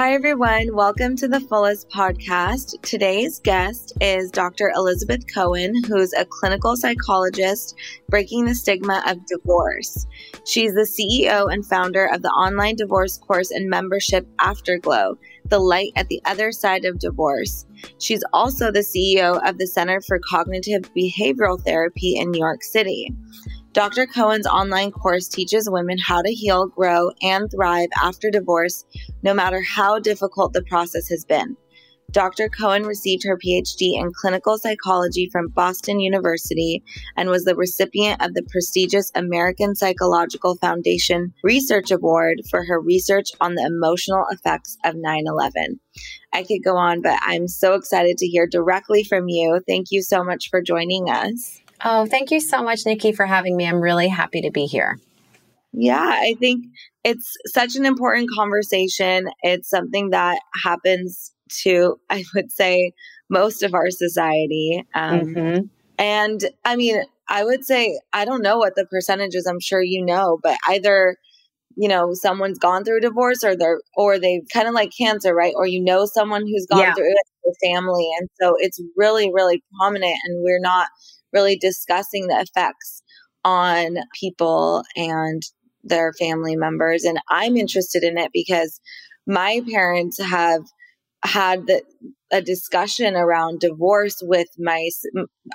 Hi, 0.00 0.14
everyone. 0.14 0.74
Welcome 0.74 1.14
to 1.16 1.28
the 1.28 1.40
Fullest 1.40 1.90
podcast. 1.90 2.80
Today's 2.80 3.38
guest 3.38 3.92
is 4.00 4.30
Dr. 4.30 4.72
Elizabeth 4.74 5.26
Cohen, 5.34 5.74
who's 5.84 6.14
a 6.14 6.24
clinical 6.24 6.74
psychologist 6.74 7.74
breaking 8.08 8.46
the 8.46 8.54
stigma 8.54 9.04
of 9.06 9.18
divorce. 9.26 10.06
She's 10.46 10.72
the 10.72 10.88
CEO 10.88 11.52
and 11.52 11.66
founder 11.66 12.06
of 12.06 12.22
the 12.22 12.30
online 12.30 12.76
divorce 12.76 13.18
course 13.18 13.50
and 13.50 13.68
membership 13.68 14.26
Afterglow, 14.38 15.18
the 15.44 15.58
light 15.58 15.92
at 15.96 16.08
the 16.08 16.22
other 16.24 16.50
side 16.50 16.86
of 16.86 16.98
divorce. 16.98 17.66
She's 17.98 18.24
also 18.32 18.72
the 18.72 18.80
CEO 18.80 19.46
of 19.46 19.58
the 19.58 19.66
Center 19.66 20.00
for 20.00 20.18
Cognitive 20.30 20.90
Behavioral 20.96 21.62
Therapy 21.62 22.16
in 22.16 22.30
New 22.30 22.40
York 22.40 22.62
City. 22.62 23.14
Dr. 23.72 24.06
Cohen's 24.06 24.48
online 24.48 24.90
course 24.90 25.28
teaches 25.28 25.70
women 25.70 25.96
how 25.96 26.22
to 26.22 26.32
heal, 26.32 26.66
grow, 26.66 27.12
and 27.22 27.48
thrive 27.50 27.88
after 28.02 28.28
divorce, 28.28 28.84
no 29.22 29.32
matter 29.32 29.62
how 29.62 30.00
difficult 30.00 30.52
the 30.52 30.62
process 30.62 31.08
has 31.08 31.24
been. 31.24 31.56
Dr. 32.10 32.48
Cohen 32.48 32.82
received 32.82 33.22
her 33.24 33.38
PhD 33.38 33.94
in 33.94 34.10
clinical 34.12 34.58
psychology 34.58 35.28
from 35.30 35.46
Boston 35.48 36.00
University 36.00 36.82
and 37.16 37.30
was 37.30 37.44
the 37.44 37.54
recipient 37.54 38.20
of 38.20 38.34
the 38.34 38.42
prestigious 38.50 39.12
American 39.14 39.76
Psychological 39.76 40.56
Foundation 40.56 41.32
Research 41.44 41.92
Award 41.92 42.40
for 42.50 42.64
her 42.64 42.80
research 42.80 43.30
on 43.40 43.54
the 43.54 43.64
emotional 43.64 44.24
effects 44.32 44.76
of 44.84 44.96
9 44.96 45.24
11. 45.28 45.78
I 46.32 46.42
could 46.42 46.64
go 46.64 46.76
on, 46.76 47.02
but 47.02 47.20
I'm 47.22 47.46
so 47.46 47.74
excited 47.74 48.18
to 48.18 48.26
hear 48.26 48.48
directly 48.48 49.04
from 49.04 49.28
you. 49.28 49.60
Thank 49.68 49.92
you 49.92 50.02
so 50.02 50.24
much 50.24 50.48
for 50.50 50.60
joining 50.60 51.08
us. 51.08 51.60
Oh, 51.82 52.06
thank 52.06 52.30
you 52.30 52.40
so 52.40 52.62
much, 52.62 52.80
Nikki, 52.84 53.12
for 53.12 53.26
having 53.26 53.56
me. 53.56 53.66
I'm 53.66 53.80
really 53.80 54.08
happy 54.08 54.42
to 54.42 54.50
be 54.50 54.66
here. 54.66 54.98
Yeah, 55.72 56.04
I 56.04 56.34
think 56.38 56.66
it's 57.04 57.36
such 57.46 57.76
an 57.76 57.86
important 57.86 58.28
conversation. 58.36 59.28
It's 59.42 59.70
something 59.70 60.10
that 60.10 60.40
happens 60.62 61.32
to, 61.62 61.98
I 62.10 62.24
would 62.34 62.50
say, 62.50 62.92
most 63.28 63.62
of 63.62 63.74
our 63.74 63.90
society. 63.90 64.84
Um, 64.94 65.20
mm-hmm. 65.20 65.66
And 65.98 66.44
I 66.64 66.76
mean, 66.76 67.02
I 67.28 67.44
would 67.44 67.64
say, 67.64 67.98
I 68.12 68.24
don't 68.24 68.42
know 68.42 68.58
what 68.58 68.74
the 68.74 68.86
percentage 68.86 69.34
is. 69.34 69.46
I'm 69.46 69.60
sure 69.60 69.82
you 69.82 70.04
know, 70.04 70.38
but 70.42 70.58
either 70.68 71.16
you 71.76 71.88
know 71.88 72.12
someone's 72.12 72.58
gone 72.58 72.84
through 72.84 72.98
a 72.98 73.00
divorce 73.00 73.44
or 73.44 73.56
they're 73.56 73.80
or 73.96 74.18
they 74.18 74.42
kind 74.52 74.66
of 74.66 74.74
like 74.74 74.90
cancer 74.96 75.32
right 75.34 75.54
or 75.56 75.66
you 75.66 75.80
know 75.80 76.04
someone 76.04 76.42
who's 76.42 76.66
gone 76.66 76.80
yeah. 76.80 76.94
through 76.94 77.10
it 77.10 77.16
family 77.62 78.08
and 78.18 78.28
so 78.40 78.54
it's 78.58 78.80
really 78.96 79.30
really 79.32 79.62
prominent 79.78 80.16
and 80.24 80.42
we're 80.42 80.60
not 80.60 80.88
really 81.32 81.56
discussing 81.56 82.26
the 82.26 82.40
effects 82.40 83.02
on 83.44 83.96
people 84.18 84.82
and 84.96 85.42
their 85.82 86.12
family 86.12 86.56
members. 86.56 87.04
And 87.04 87.18
I'm 87.28 87.56
interested 87.56 88.02
in 88.02 88.18
it 88.18 88.30
because 88.32 88.80
my 89.26 89.62
parents 89.70 90.20
have 90.20 90.62
had 91.22 91.66
the, 91.66 91.82
a 92.30 92.40
discussion 92.40 93.14
around 93.14 93.60
divorce 93.60 94.22
with 94.22 94.48
my 94.58 94.88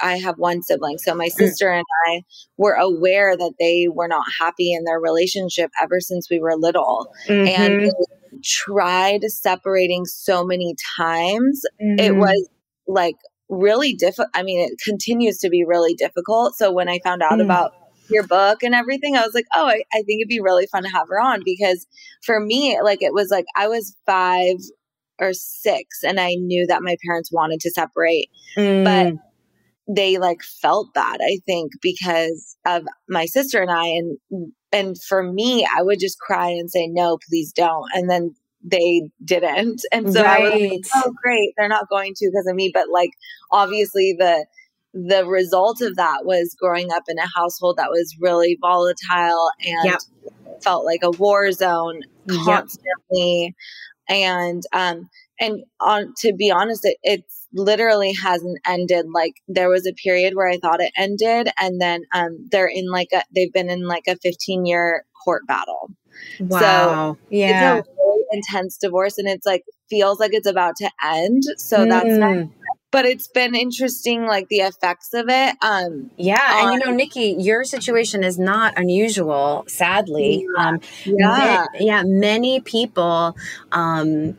I 0.01 0.17
have 0.17 0.37
one 0.37 0.61
sibling 0.61 0.99
so 0.99 1.15
my 1.15 1.27
mm. 1.27 1.31
sister 1.31 1.71
and 1.71 1.85
I 2.07 2.21
were 2.57 2.73
aware 2.73 3.35
that 3.35 3.53
they 3.59 3.87
were 3.91 4.07
not 4.07 4.25
happy 4.39 4.73
in 4.73 4.83
their 4.83 4.99
relationship 4.99 5.71
ever 5.81 5.99
since 5.99 6.29
we 6.29 6.39
were 6.39 6.55
little 6.55 7.07
mm-hmm. 7.27 7.47
and 7.47 7.91
tried 8.43 9.23
separating 9.23 10.05
so 10.05 10.45
many 10.45 10.75
times 10.97 11.63
mm-hmm. 11.81 11.99
it 11.99 12.15
was 12.15 12.47
like 12.87 13.15
really 13.49 13.93
difficult. 13.93 14.29
I 14.33 14.43
mean, 14.43 14.59
it 14.59 14.79
continues 14.83 15.37
to 15.39 15.49
be 15.49 15.63
really 15.65 15.93
difficult. 15.93 16.55
So 16.55 16.71
when 16.71 16.89
I 16.89 16.99
found 17.03 17.21
out 17.21 17.33
mm. 17.33 17.43
about 17.43 17.73
your 18.09 18.23
book 18.23 18.63
and 18.63 18.73
everything, 18.73 19.15
I 19.15 19.21
was 19.21 19.33
like, 19.33 19.45
oh, 19.53 19.67
I, 19.67 19.83
I 19.93 20.03
think 20.03 20.21
it'd 20.21 20.29
be 20.29 20.41
really 20.41 20.67
fun 20.67 20.83
to 20.83 20.89
have 20.89 21.07
her 21.09 21.19
on 21.19 21.41
because 21.43 21.85
for 22.23 22.39
me, 22.39 22.79
like, 22.83 23.01
it 23.01 23.13
was 23.13 23.29
like 23.31 23.45
I 23.55 23.67
was 23.67 23.95
five 24.05 24.57
or 25.19 25.33
six 25.33 26.03
and 26.03 26.19
I 26.19 26.35
knew 26.35 26.67
that 26.67 26.83
my 26.83 26.97
parents 27.05 27.31
wanted 27.31 27.59
to 27.61 27.71
separate, 27.71 28.29
mm. 28.57 28.83
but 28.83 29.13
they 29.87 30.17
like 30.17 30.41
felt 30.61 30.93
that 30.95 31.19
I 31.21 31.39
think 31.45 31.73
because 31.81 32.57
of 32.65 32.83
my 33.07 33.25
sister 33.25 33.61
and 33.61 33.71
I 33.71 33.85
and 33.85 34.17
and 34.71 35.01
for 35.03 35.21
me 35.21 35.65
I 35.65 35.83
would 35.83 35.99
just 35.99 36.19
cry 36.19 36.49
and 36.49 36.71
say 36.71 36.87
no 36.87 37.19
please 37.29 37.51
don't 37.51 37.87
and 37.93 38.09
then 38.09 38.35
they 38.65 39.09
didn't. 39.23 39.81
And 39.91 40.11
so 40.11 40.23
right. 40.23 40.41
I 40.41 40.49
was 40.49 40.71
like, 40.71 40.85
oh 40.95 41.13
great, 41.21 41.53
they're 41.57 41.67
not 41.67 41.89
going 41.89 42.13
to 42.15 42.29
because 42.31 42.47
of 42.47 42.55
me. 42.55 42.71
But 42.73 42.89
like 42.89 43.11
obviously 43.51 44.15
the 44.17 44.45
the 44.93 45.25
result 45.25 45.81
of 45.81 45.97
that 45.97 46.25
was 46.25 46.55
growing 46.59 46.91
up 46.91 47.03
in 47.07 47.17
a 47.19 47.27
household 47.35 47.77
that 47.77 47.89
was 47.89 48.15
really 48.19 48.57
volatile 48.61 49.49
and 49.65 49.85
yep. 49.85 49.99
felt 50.63 50.85
like 50.85 51.01
a 51.03 51.11
war 51.11 51.51
zone 51.51 52.01
constantly. 52.43 53.53
Yep. 54.09 54.17
And 54.17 54.63
um 54.73 55.09
and 55.39 55.63
on 55.79 56.13
to 56.19 56.33
be 56.33 56.49
honest, 56.51 56.85
it, 56.85 56.97
it's 57.03 57.47
literally 57.53 58.13
hasn't 58.13 58.59
ended. 58.65 59.05
Like 59.13 59.33
there 59.47 59.69
was 59.69 59.85
a 59.85 59.93
period 59.93 60.33
where 60.35 60.47
I 60.49 60.57
thought 60.57 60.81
it 60.81 60.91
ended, 60.97 61.49
and 61.59 61.81
then 61.81 62.03
um 62.13 62.47
they're 62.51 62.71
in 62.73 62.89
like 62.89 63.09
a 63.13 63.21
they've 63.33 63.53
been 63.53 63.69
in 63.69 63.87
like 63.87 64.03
a 64.07 64.15
15 64.17 64.65
year 64.65 65.05
court 65.23 65.45
battle. 65.47 65.91
Wow. 66.39 66.59
So 66.59 67.17
yeah. 67.29 67.77
It's 67.77 67.87
a 67.87 67.91
intense 68.31 68.77
divorce 68.77 69.17
and 69.17 69.27
it's 69.27 69.45
like 69.45 69.63
feels 69.89 70.19
like 70.19 70.33
it's 70.33 70.47
about 70.47 70.75
to 70.77 70.89
end. 71.03 71.43
So 71.57 71.79
mm. 71.79 71.89
that's 71.89 72.17
not 72.17 72.47
but 72.95 73.05
it's 73.05 73.27
been 73.27 73.55
interesting 73.55 74.25
like 74.25 74.47
the 74.47 74.59
effects 74.59 75.13
of 75.13 75.25
it 75.27 75.57
um 75.61 76.09
yeah 76.15 76.63
and 76.63 76.73
you 76.73 76.79
know 76.79 76.95
nikki 76.95 77.35
your 77.37 77.65
situation 77.65 78.23
is 78.23 78.39
not 78.39 78.73
unusual 78.77 79.65
sadly 79.67 80.47
yeah. 80.55 80.65
um 80.69 80.79
yeah 81.03 81.65
yeah 81.77 82.03
many 82.05 82.61
people 82.61 83.35
um 83.73 84.37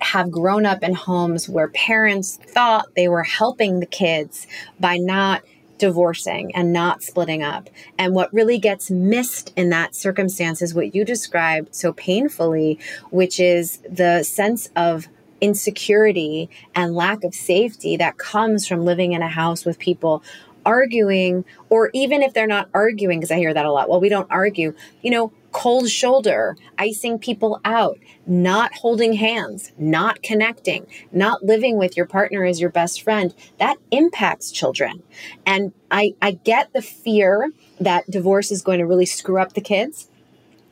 have 0.00 0.30
grown 0.30 0.66
up 0.66 0.82
in 0.82 0.94
homes 0.94 1.48
where 1.48 1.68
parents 1.68 2.38
thought 2.48 2.86
they 2.96 3.08
were 3.08 3.22
helping 3.22 3.80
the 3.80 3.86
kids 3.86 4.46
by 4.80 4.96
not 4.96 5.42
divorcing 5.78 6.54
and 6.54 6.72
not 6.72 7.02
splitting 7.02 7.42
up. 7.42 7.68
And 7.98 8.14
what 8.14 8.32
really 8.32 8.58
gets 8.58 8.90
missed 8.90 9.52
in 9.56 9.70
that 9.70 9.94
circumstance 9.94 10.62
is 10.62 10.74
what 10.74 10.94
you 10.94 11.04
described 11.04 11.74
so 11.74 11.92
painfully, 11.92 12.78
which 13.10 13.38
is 13.40 13.78
the 13.90 14.22
sense 14.22 14.70
of 14.76 15.08
insecurity 15.40 16.48
and 16.74 16.94
lack 16.94 17.22
of 17.22 17.34
safety 17.34 17.96
that 17.96 18.16
comes 18.16 18.66
from 18.66 18.84
living 18.84 19.12
in 19.12 19.22
a 19.22 19.28
house 19.28 19.64
with 19.64 19.78
people 19.78 20.22
arguing, 20.64 21.44
or 21.68 21.90
even 21.92 22.22
if 22.22 22.34
they're 22.34 22.46
not 22.46 22.68
arguing, 22.74 23.20
because 23.20 23.30
I 23.30 23.36
hear 23.36 23.54
that 23.54 23.64
a 23.64 23.70
lot. 23.70 23.88
Well, 23.88 24.00
we 24.00 24.08
don't 24.08 24.26
argue, 24.30 24.74
you 25.02 25.10
know, 25.10 25.32
cold 25.56 25.88
shoulder, 25.88 26.54
icing 26.78 27.18
people 27.18 27.58
out, 27.64 27.98
not 28.26 28.74
holding 28.74 29.14
hands, 29.14 29.72
not 29.78 30.22
connecting, 30.22 30.86
not 31.10 31.42
living 31.42 31.78
with 31.78 31.96
your 31.96 32.04
partner 32.04 32.44
as 32.44 32.60
your 32.60 32.68
best 32.68 33.00
friend, 33.00 33.34
that 33.58 33.78
impacts 33.90 34.50
children. 34.52 35.02
And 35.46 35.72
I, 35.90 36.12
I 36.20 36.32
get 36.32 36.74
the 36.74 36.82
fear 36.82 37.52
that 37.80 38.04
divorce 38.10 38.50
is 38.50 38.60
going 38.60 38.80
to 38.80 38.86
really 38.86 39.06
screw 39.06 39.40
up 39.40 39.54
the 39.54 39.62
kids. 39.62 40.10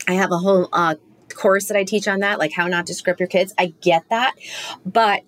I 0.06 0.12
have 0.12 0.30
a 0.30 0.36
whole 0.36 0.68
uh, 0.70 0.96
course 1.34 1.68
that 1.68 1.78
I 1.78 1.84
teach 1.84 2.06
on 2.06 2.20
that, 2.20 2.38
like 2.38 2.52
how 2.52 2.68
not 2.68 2.86
to 2.88 2.94
screw 2.94 3.14
up 3.14 3.18
your 3.18 3.26
kids. 3.26 3.54
I 3.56 3.72
get 3.80 4.04
that. 4.10 4.34
But 4.84 5.22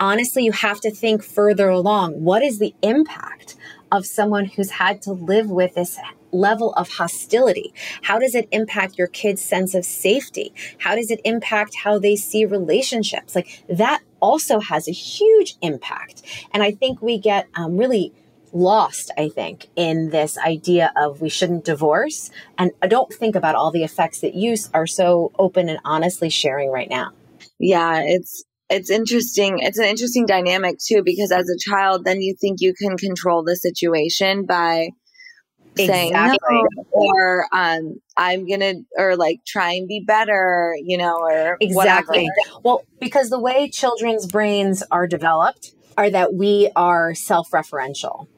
honestly, 0.00 0.42
you 0.44 0.50
have 0.50 0.80
to 0.80 0.90
think 0.90 1.22
further 1.22 1.68
along. 1.68 2.24
What 2.24 2.42
is 2.42 2.58
the 2.58 2.74
impact 2.82 3.54
of 3.92 4.06
someone 4.06 4.46
who's 4.46 4.72
had 4.72 5.02
to 5.02 5.12
live 5.12 5.48
with 5.48 5.76
this 5.76 5.96
level 6.32 6.72
of 6.74 6.88
hostility? 6.88 7.72
How 8.02 8.18
does 8.18 8.34
it 8.34 8.48
impact 8.50 8.98
your 8.98 9.06
kids' 9.06 9.42
sense 9.42 9.74
of 9.74 9.84
safety? 9.84 10.52
How 10.78 10.94
does 10.94 11.10
it 11.10 11.20
impact 11.24 11.76
how 11.84 11.98
they 11.98 12.16
see 12.16 12.44
relationships? 12.44 13.34
Like 13.34 13.64
that 13.68 14.02
also 14.20 14.60
has 14.60 14.88
a 14.88 14.92
huge 14.92 15.56
impact. 15.62 16.22
And 16.52 16.62
I 16.62 16.72
think 16.72 17.00
we 17.00 17.18
get 17.18 17.48
um, 17.54 17.76
really 17.76 18.12
lost, 18.52 19.10
I 19.16 19.28
think, 19.28 19.68
in 19.76 20.10
this 20.10 20.38
idea 20.38 20.92
of 20.96 21.20
we 21.20 21.28
shouldn't 21.28 21.64
divorce. 21.64 22.30
And 22.56 22.72
I 22.82 22.86
don't 22.86 23.12
think 23.12 23.36
about 23.36 23.54
all 23.54 23.70
the 23.70 23.84
effects 23.84 24.20
that 24.20 24.34
you 24.34 24.56
are 24.74 24.86
so 24.86 25.32
open 25.38 25.68
and 25.68 25.78
honestly 25.84 26.30
sharing 26.30 26.70
right 26.70 26.88
now. 26.88 27.12
Yeah, 27.58 28.02
it's 28.04 28.44
it's 28.70 28.90
interesting. 28.90 29.58
It's 29.60 29.78
an 29.78 29.86
interesting 29.86 30.26
dynamic 30.26 30.76
too, 30.78 31.02
because 31.04 31.32
as 31.32 31.48
a 31.48 31.70
child, 31.70 32.04
then 32.04 32.20
you 32.20 32.34
think 32.38 32.58
you 32.60 32.74
can 32.74 32.96
control 32.96 33.42
the 33.42 33.56
situation 33.56 34.44
by 34.44 34.90
saying 35.86 36.10
exactly. 36.10 36.38
no, 36.50 36.84
or 36.90 37.46
um, 37.52 38.00
I'm 38.16 38.46
gonna, 38.48 38.74
or 38.96 39.16
like 39.16 39.44
try 39.46 39.72
and 39.72 39.88
be 39.88 40.00
better, 40.00 40.74
you 40.82 40.98
know, 40.98 41.18
or 41.18 41.56
exactly. 41.60 42.28
Whatever. 42.46 42.60
Well, 42.64 42.82
because 43.00 43.30
the 43.30 43.40
way 43.40 43.68
children's 43.70 44.26
brains 44.26 44.82
are 44.90 45.06
developed 45.06 45.72
are 45.96 46.10
that 46.10 46.34
we 46.34 46.70
are 46.76 47.14
self-referential 47.14 48.28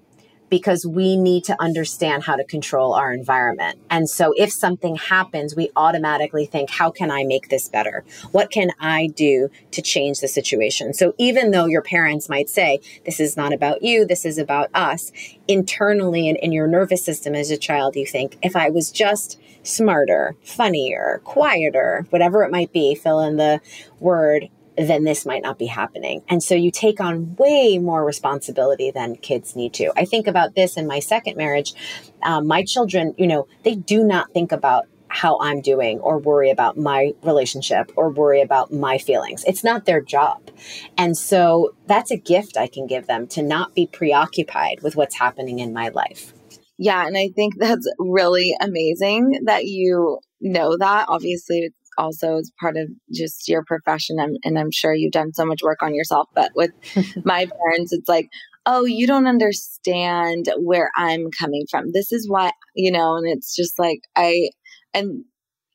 because 0.51 0.85
we 0.85 1.17
need 1.17 1.45
to 1.45 1.57
understand 1.63 2.25
how 2.25 2.37
to 2.37 2.45
control 2.45 2.93
our 2.93 3.15
environment. 3.15 3.79
And 3.89 4.11
so 4.11 4.35
if 4.37 4.53
something 4.53 4.97
happens, 4.97 5.55
we 5.57 5.71
automatically 5.77 6.45
think, 6.45 6.71
how 6.71 6.91
can 6.91 7.11
I 7.11 7.25
make 7.25 7.49
this 7.49 7.69
better? 7.69 8.05
What 8.33 8.51
can 8.51 8.71
I 8.81 9.07
do 9.07 9.49
to 9.71 9.81
change 9.81 10.21
the 10.21 10.29
situation? 10.29 10.93
So 10.93 11.15
even 11.19 11.53
though 11.53 11.67
your 11.67 11.83
parents 11.83 12.29
might 12.29 12.51
say, 12.51 12.81
this 13.07 13.21
is 13.21 13.37
not 13.37 13.53
about 13.53 13.83
you, 13.83 14.05
this 14.05 14.25
is 14.25 14.39
about 14.39 14.69
us, 14.75 15.13
internally 15.47 16.29
and 16.29 16.37
in 16.39 16.53
your 16.53 16.67
nervous 16.67 17.05
system 17.05 17.35
as 17.35 17.51
a 17.51 17.57
child, 17.57 17.97
you 17.97 18.07
think, 18.07 18.37
if 18.43 18.57
I 18.57 18.71
was 18.71 18.91
just 18.91 19.41
smarter, 19.63 20.35
funnier, 20.43 21.21
quieter, 21.25 22.07
whatever 22.11 22.43
it 22.43 22.51
might 22.51 22.73
be, 22.73 22.95
fill 22.95 23.21
in 23.21 23.37
the 23.37 23.61
word, 24.01 24.49
then 24.77 25.05
this 25.05 25.27
might 25.27 25.43
not 25.43 25.59
be 25.59 25.67
happening. 25.67 26.23
And 26.29 26.43
so 26.43 26.55
you 26.55 26.71
take 26.71 27.01
on 27.01 27.37
way 27.37 27.79
more 27.79 28.05
responsibility 28.05 28.91
than 28.91 29.17
kids 29.17 29.57
need 29.57 29.75
to. 29.75 29.93
I 29.97 30.05
think 30.05 30.27
about 30.27 30.55
this 30.55 30.77
in 30.77 30.87
my 30.87 31.01
second 31.01 31.37
marriage. 31.37 31.75
Um, 32.23 32.47
my 32.47 32.65
children, 32.65 33.15
you 33.19 33.27
know, 33.27 33.47
they 33.63 33.75
do 33.75 34.05
not 34.05 34.33
think 34.33 34.53
about 34.53 34.87
how 35.11 35.39
I'm 35.41 35.61
doing 35.61 35.99
or 35.99 36.19
worry 36.19 36.51
about 36.51 36.79
my 36.79 37.13
relationship 37.25 37.91
or 37.97 38.11
worry 38.11 38.41
about 38.41 38.73
my 38.73 38.97
feelings. 38.97 39.45
It's 39.45 39.65
not 39.65 39.85
their 39.85 40.01
job. 40.01 40.51
And 40.97 41.19
so 41.19 41.75
that's 41.87 42.13
a 42.13 42.17
gift 42.17 42.57
I 42.57 42.69
can 42.69 42.87
give 42.87 43.07
them 43.07 43.27
to 43.29 43.43
not 43.43 43.75
be 43.75 43.87
preoccupied 43.87 44.83
with 44.83 44.95
what's 44.95 45.17
happening 45.17 45.59
in 45.59 45.73
my 45.73 45.89
life. 45.89 46.33
Yeah. 46.79 47.07
And 47.07 47.17
I 47.19 47.29
think 47.35 47.55
that's 47.59 47.93
really 47.99 48.57
amazing 48.61 49.41
that 49.47 49.65
you 49.65 50.21
know 50.41 50.77
that. 50.79 51.07
Obviously, 51.09 51.71
also 51.99 52.37
as 52.37 52.51
part 52.61 52.77
of 52.77 52.89
just 53.13 53.49
your 53.49 53.65
profession. 53.65 54.19
I'm, 54.19 54.37
and 54.45 54.59
I'm 54.59 54.71
sure 54.71 54.95
you've 54.95 55.13
done 55.13 55.33
so 55.33 55.45
much 55.45 55.63
work 55.63 55.83
on 55.83 55.95
yourself. 55.95 56.29
But 56.35 56.53
with 56.55 56.71
my 57.25 57.47
parents, 57.47 57.93
it's 57.93 58.09
like, 58.09 58.29
oh, 58.67 58.85
you 58.85 59.07
don't 59.07 59.27
understand 59.27 60.47
where 60.59 60.91
I'm 60.97 61.31
coming 61.39 61.65
from. 61.71 61.93
This 61.93 62.13
is 62.13 62.29
why, 62.29 62.53
you 62.75 62.93
know, 62.93 63.17
and 63.17 63.27
it's 63.27 63.55
just 63.57 63.79
like, 63.79 64.01
I, 64.17 64.51
and 64.93 65.25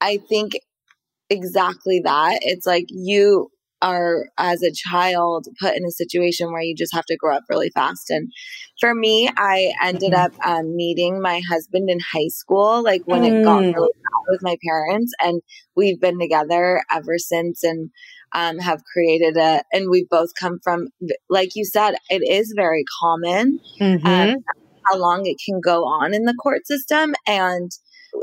I 0.01 0.17
think 0.29 0.53
exactly 1.29 2.01
that. 2.03 2.39
It's 2.41 2.65
like 2.65 2.85
you, 2.89 3.49
are 3.81 4.25
as 4.37 4.63
a 4.63 4.71
child 4.71 5.47
put 5.59 5.75
in 5.75 5.85
a 5.85 5.91
situation 5.91 6.51
where 6.51 6.61
you 6.61 6.75
just 6.75 6.93
have 6.93 7.05
to 7.05 7.17
grow 7.17 7.35
up 7.35 7.43
really 7.49 7.69
fast 7.69 8.09
and 8.09 8.31
for 8.79 8.93
me 8.95 9.29
i 9.37 9.73
ended 9.81 10.13
mm-hmm. 10.13 10.21
up 10.21 10.47
um, 10.47 10.75
meeting 10.75 11.21
my 11.21 11.41
husband 11.49 11.89
in 11.89 11.99
high 11.99 12.27
school 12.29 12.83
like 12.83 13.01
when 13.05 13.21
mm. 13.21 13.41
it 13.41 13.43
got 13.43 13.63
mm. 13.63 13.73
really 13.73 13.89
bad 13.93 14.23
with 14.29 14.41
my 14.41 14.55
parents 14.65 15.13
and 15.21 15.41
we've 15.75 15.99
been 15.99 16.19
together 16.19 16.81
ever 16.91 17.17
since 17.17 17.63
and 17.63 17.89
um, 18.33 18.57
have 18.59 18.81
created 18.91 19.37
a 19.37 19.63
and 19.71 19.89
we've 19.89 20.09
both 20.09 20.29
come 20.39 20.59
from 20.63 20.87
like 21.29 21.49
you 21.55 21.65
said 21.65 21.95
it 22.09 22.21
is 22.27 22.53
very 22.55 22.83
common 23.01 23.59
um, 23.81 23.97
mm-hmm. 23.99 24.07
um, 24.07 24.35
how 24.85 24.97
long 24.97 25.25
it 25.25 25.37
can 25.45 25.59
go 25.61 25.83
on 25.83 26.13
in 26.13 26.23
the 26.23 26.35
court 26.41 26.65
system 26.65 27.13
and 27.27 27.71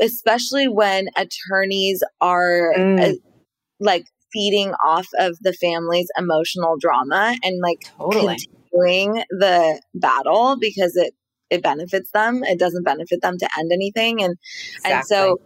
especially 0.01 0.69
when 0.69 1.09
attorneys 1.17 2.03
are 2.21 2.73
mm. 2.77 3.13
uh, 3.13 3.15
like 3.81 4.07
feeding 4.33 4.73
off 4.85 5.09
of 5.19 5.37
the 5.41 5.53
family's 5.53 6.09
emotional 6.17 6.77
drama 6.79 7.37
and 7.43 7.61
like 7.61 7.81
totally. 7.99 8.37
continuing 8.71 9.25
the 9.31 9.81
battle 9.95 10.57
because 10.59 10.97
it 10.97 11.15
it 11.51 11.63
benefits 11.63 12.11
them. 12.13 12.43
It 12.45 12.59
doesn't 12.59 12.85
benefit 12.85 13.21
them 13.21 13.37
to 13.37 13.49
end 13.59 13.73
anything. 13.73 14.23
And 14.23 14.37
exactly. 14.77 14.93
and 14.93 15.05
so 15.05 15.41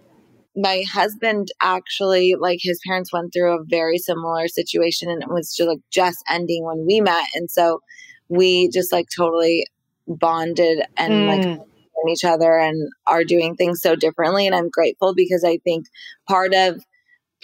my 0.54 0.84
husband 0.90 1.48
actually 1.60 2.36
like 2.38 2.60
his 2.62 2.80
parents 2.86 3.12
went 3.12 3.32
through 3.32 3.58
a 3.58 3.64
very 3.64 3.98
similar 3.98 4.48
situation 4.48 5.10
and 5.10 5.22
it 5.22 5.28
was 5.28 5.54
just 5.54 5.68
like 5.68 5.80
just 5.90 6.18
ending 6.30 6.64
when 6.64 6.86
we 6.86 7.00
met. 7.00 7.26
And 7.34 7.50
so 7.50 7.80
we 8.28 8.68
just 8.70 8.92
like 8.92 9.08
totally 9.14 9.66
bonded 10.06 10.82
and 10.96 11.12
mm. 11.12 11.58
like 11.58 11.60
each 12.08 12.24
other 12.24 12.56
and 12.56 12.88
are 13.08 13.24
doing 13.24 13.56
things 13.56 13.80
so 13.80 13.96
differently 13.96 14.46
and 14.46 14.54
I'm 14.54 14.68
grateful 14.68 15.12
because 15.12 15.42
I 15.42 15.58
think 15.64 15.86
part 16.28 16.54
of 16.54 16.80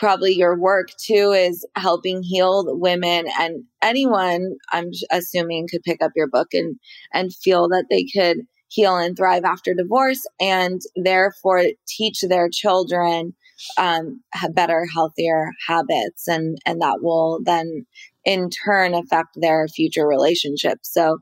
probably 0.02 0.32
your 0.32 0.58
work 0.58 0.88
too 0.98 1.30
is 1.30 1.64
helping 1.76 2.24
heal 2.24 2.64
women 2.76 3.24
and 3.38 3.62
anyone 3.82 4.56
i'm 4.72 4.90
assuming 5.12 5.68
could 5.70 5.82
pick 5.84 6.02
up 6.02 6.10
your 6.16 6.26
book 6.26 6.48
and 6.52 6.74
and 7.14 7.32
feel 7.32 7.68
that 7.68 7.84
they 7.88 8.04
could 8.12 8.38
heal 8.66 8.96
and 8.96 9.16
thrive 9.16 9.44
after 9.44 9.74
divorce 9.74 10.26
and 10.40 10.80
therefore 10.96 11.62
teach 11.86 12.20
their 12.22 12.48
children 12.50 13.32
um, 13.78 14.20
better 14.54 14.86
healthier 14.92 15.52
habits 15.68 16.26
and 16.26 16.58
and 16.66 16.82
that 16.82 16.98
will 17.00 17.38
then 17.44 17.86
in 18.24 18.50
turn 18.50 18.94
affect 18.94 19.28
their 19.36 19.68
future 19.68 20.06
relationships 20.08 20.92
so 20.92 21.18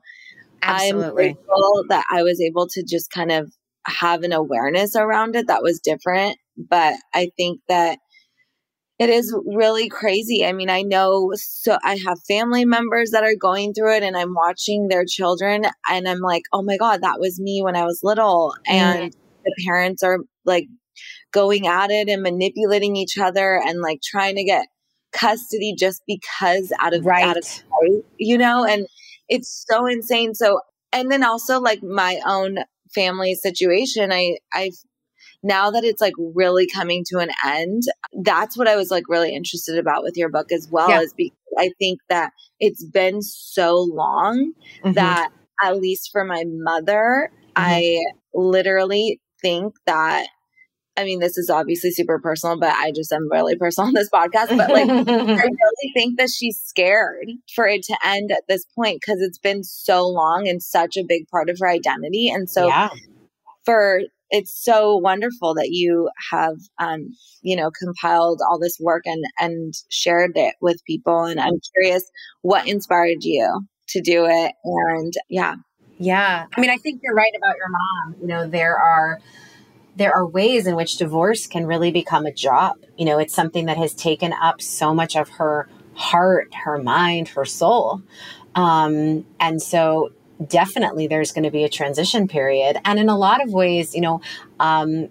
Absolutely. 0.63 1.05
i'm 1.05 1.13
grateful 1.13 1.85
that 1.87 2.05
i 2.11 2.23
was 2.23 2.41
able 2.41 2.67
to 2.67 2.83
just 2.83 3.11
kind 3.11 3.31
of 3.31 3.53
have 3.85 4.23
an 4.23 4.33
awareness 4.33 4.95
around 4.95 5.35
it 5.35 5.45
that 5.45 5.61
was 5.61 5.79
different 5.79 6.39
but 6.57 6.95
i 7.13 7.29
think 7.37 7.61
that 7.67 7.99
it 9.01 9.09
is 9.09 9.35
really 9.47 9.89
crazy. 9.89 10.45
I 10.45 10.53
mean, 10.53 10.69
I 10.69 10.83
know 10.83 11.31
so 11.35 11.79
I 11.83 11.95
have 12.05 12.21
family 12.27 12.65
members 12.65 13.09
that 13.09 13.23
are 13.23 13.33
going 13.33 13.73
through 13.73 13.95
it 13.95 14.03
and 14.03 14.15
I'm 14.15 14.35
watching 14.35 14.89
their 14.89 15.05
children 15.05 15.65
and 15.89 16.07
I'm 16.07 16.19
like, 16.19 16.43
"Oh 16.53 16.61
my 16.61 16.77
god, 16.77 17.01
that 17.01 17.19
was 17.19 17.39
me 17.39 17.63
when 17.63 17.75
I 17.75 17.83
was 17.83 18.01
little." 18.03 18.53
And 18.67 19.11
the 19.43 19.55
parents 19.65 20.03
are 20.03 20.19
like 20.45 20.67
going 21.31 21.65
at 21.65 21.89
it 21.89 22.09
and 22.09 22.21
manipulating 22.21 22.95
each 22.95 23.17
other 23.17 23.59
and 23.65 23.81
like 23.81 24.01
trying 24.03 24.35
to 24.35 24.43
get 24.43 24.67
custody 25.13 25.73
just 25.75 26.03
because 26.05 26.71
out 26.79 26.93
of 26.93 27.03
right. 27.03 27.23
out 27.23 27.37
of 27.37 27.43
sight, 27.43 28.05
you 28.19 28.37
know, 28.37 28.63
and 28.63 28.85
it's 29.29 29.65
so 29.67 29.87
insane. 29.87 30.35
So 30.35 30.61
and 30.93 31.09
then 31.09 31.23
also 31.23 31.59
like 31.59 31.81
my 31.81 32.19
own 32.27 32.59
family 32.93 33.33
situation, 33.33 34.11
I 34.11 34.37
I 34.53 34.69
now 35.43 35.71
that 35.71 35.83
it's 35.83 36.01
like 36.01 36.13
really 36.17 36.67
coming 36.67 37.03
to 37.07 37.19
an 37.19 37.29
end, 37.45 37.83
that's 38.23 38.57
what 38.57 38.67
I 38.67 38.75
was 38.75 38.91
like 38.91 39.03
really 39.07 39.33
interested 39.33 39.77
about 39.77 40.03
with 40.03 40.15
your 40.15 40.29
book 40.29 40.51
as 40.51 40.67
well, 40.71 40.89
yeah. 40.89 41.01
is 41.01 41.13
because 41.13 41.37
I 41.57 41.71
think 41.79 41.99
that 42.09 42.31
it's 42.59 42.83
been 42.83 43.21
so 43.21 43.75
long 43.77 44.53
mm-hmm. 44.83 44.93
that 44.93 45.31
at 45.61 45.77
least 45.77 46.09
for 46.11 46.23
my 46.23 46.43
mother, 46.47 47.31
mm-hmm. 47.31 47.51
I 47.55 47.99
literally 48.33 49.19
think 49.41 49.73
that 49.85 50.27
I 50.97 51.05
mean, 51.05 51.19
this 51.19 51.37
is 51.37 51.49
obviously 51.49 51.91
super 51.91 52.19
personal, 52.19 52.59
but 52.59 52.73
I 52.73 52.91
just 52.91 53.13
am 53.13 53.31
really 53.31 53.55
personal 53.55 53.87
on 53.87 53.93
this 53.93 54.09
podcast. 54.09 54.55
But 54.55 54.69
like, 54.69 54.89
I 55.07 55.13
really 55.13 55.91
think 55.95 56.19
that 56.19 56.29
she's 56.29 56.59
scared 56.59 57.29
for 57.55 57.65
it 57.65 57.83
to 57.83 57.97
end 58.03 58.31
at 58.31 58.43
this 58.49 58.65
point 58.75 58.99
because 58.99 59.21
it's 59.21 59.37
been 59.37 59.63
so 59.63 60.05
long 60.07 60.49
and 60.49 60.61
such 60.61 60.97
a 60.97 61.03
big 61.03 61.27
part 61.29 61.49
of 61.49 61.57
her 61.59 61.69
identity. 61.69 62.29
And 62.29 62.49
so, 62.49 62.67
yeah. 62.67 62.89
for 63.63 64.01
it's 64.31 64.63
so 64.63 64.95
wonderful 64.95 65.53
that 65.55 65.69
you 65.69 66.09
have 66.31 66.55
um, 66.79 67.09
you 67.41 67.55
know 67.55 67.69
compiled 67.71 68.41
all 68.49 68.59
this 68.59 68.77
work 68.79 69.03
and 69.05 69.23
and 69.39 69.73
shared 69.89 70.31
it 70.35 70.55
with 70.61 70.83
people 70.85 71.23
and 71.23 71.39
i'm 71.39 71.59
curious 71.73 72.09
what 72.41 72.67
inspired 72.67 73.23
you 73.23 73.61
to 73.87 74.01
do 74.01 74.25
it 74.25 74.53
and 74.63 75.13
yeah. 75.29 75.55
Yeah 75.97 76.45
i 76.55 76.61
mean 76.61 76.69
i 76.69 76.77
think 76.77 77.01
you're 77.03 77.15
right 77.15 77.33
about 77.37 77.55
your 77.57 77.69
mom 77.69 78.15
you 78.21 78.27
know 78.27 78.47
there 78.47 78.77
are 78.77 79.19
there 79.95 80.13
are 80.13 80.25
ways 80.25 80.67
in 80.67 80.75
which 80.75 80.97
divorce 80.97 81.47
can 81.47 81.67
really 81.67 81.91
become 81.91 82.25
a 82.25 82.33
job. 82.33 82.77
You 82.97 83.05
know 83.05 83.19
it's 83.19 83.33
something 83.33 83.65
that 83.65 83.77
has 83.77 83.93
taken 83.93 84.33
up 84.33 84.61
so 84.61 84.93
much 84.93 85.15
of 85.15 85.29
her 85.29 85.67
heart 85.93 86.53
her 86.63 86.81
mind 86.81 87.29
her 87.29 87.45
soul. 87.45 88.01
Um, 88.55 89.25
and 89.39 89.61
so 89.61 90.11
definitely 90.47 91.07
there's 91.07 91.31
going 91.31 91.43
to 91.43 91.51
be 91.51 91.63
a 91.63 91.69
transition 91.69 92.27
period. 92.27 92.77
And 92.85 92.99
in 92.99 93.09
a 93.09 93.17
lot 93.17 93.43
of 93.43 93.51
ways, 93.51 93.93
you 93.93 94.01
know, 94.01 94.21
um, 94.59 95.09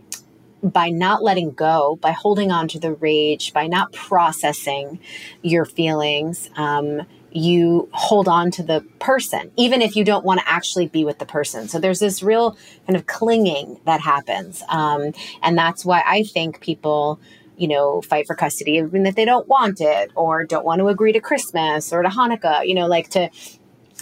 by 0.63 0.91
not 0.91 1.23
letting 1.23 1.53
go, 1.53 1.99
by 2.01 2.13
holding 2.13 2.51
on 2.51 2.69
to 2.69 2.79
the 2.79 2.93
rage, 2.93 3.53
by 3.53 3.67
not 3.67 3.93
processing 3.93 4.99
your 5.43 5.65
feelings, 5.65 6.51
um, 6.57 7.07
you 7.33 7.89
hold 7.93 8.29
on 8.29 8.51
to 8.51 8.63
the 8.63 8.85
person, 8.99 9.51
even 9.57 9.83
if 9.83 9.97
you 9.97 10.05
don't 10.05 10.25
want 10.25 10.41
to 10.41 10.49
actually 10.49 10.87
be 10.87 11.05
with 11.05 11.19
the 11.19 11.27
person. 11.27 11.69
So 11.69 11.79
there's 11.79 12.01
this 12.01 12.23
real 12.23 12.57
kind 12.87 12.97
of 12.97 13.07
clinging 13.07 13.81
that 13.87 14.01
happens. 14.01 14.63
Um, 14.69 15.13
and 15.43 15.57
that's 15.57 15.85
why 15.85 16.03
I 16.05 16.25
think 16.25 16.61
people, 16.61 17.21
you 17.57 17.69
know, 17.69 18.03
fight 18.03 18.27
for 18.27 18.35
custody, 18.35 18.73
even 18.73 19.07
if 19.07 19.15
they 19.15 19.25
don't 19.25 19.47
want 19.47 19.81
it 19.81 20.11
or 20.17 20.45
don't 20.45 20.65
want 20.65 20.81
to 20.81 20.89
agree 20.89 21.13
to 21.13 21.21
Christmas 21.21 21.93
or 21.93 22.03
to 22.03 22.09
Hanukkah, 22.09 22.67
you 22.67 22.75
know, 22.75 22.89
like 22.89 23.11
to 23.11 23.31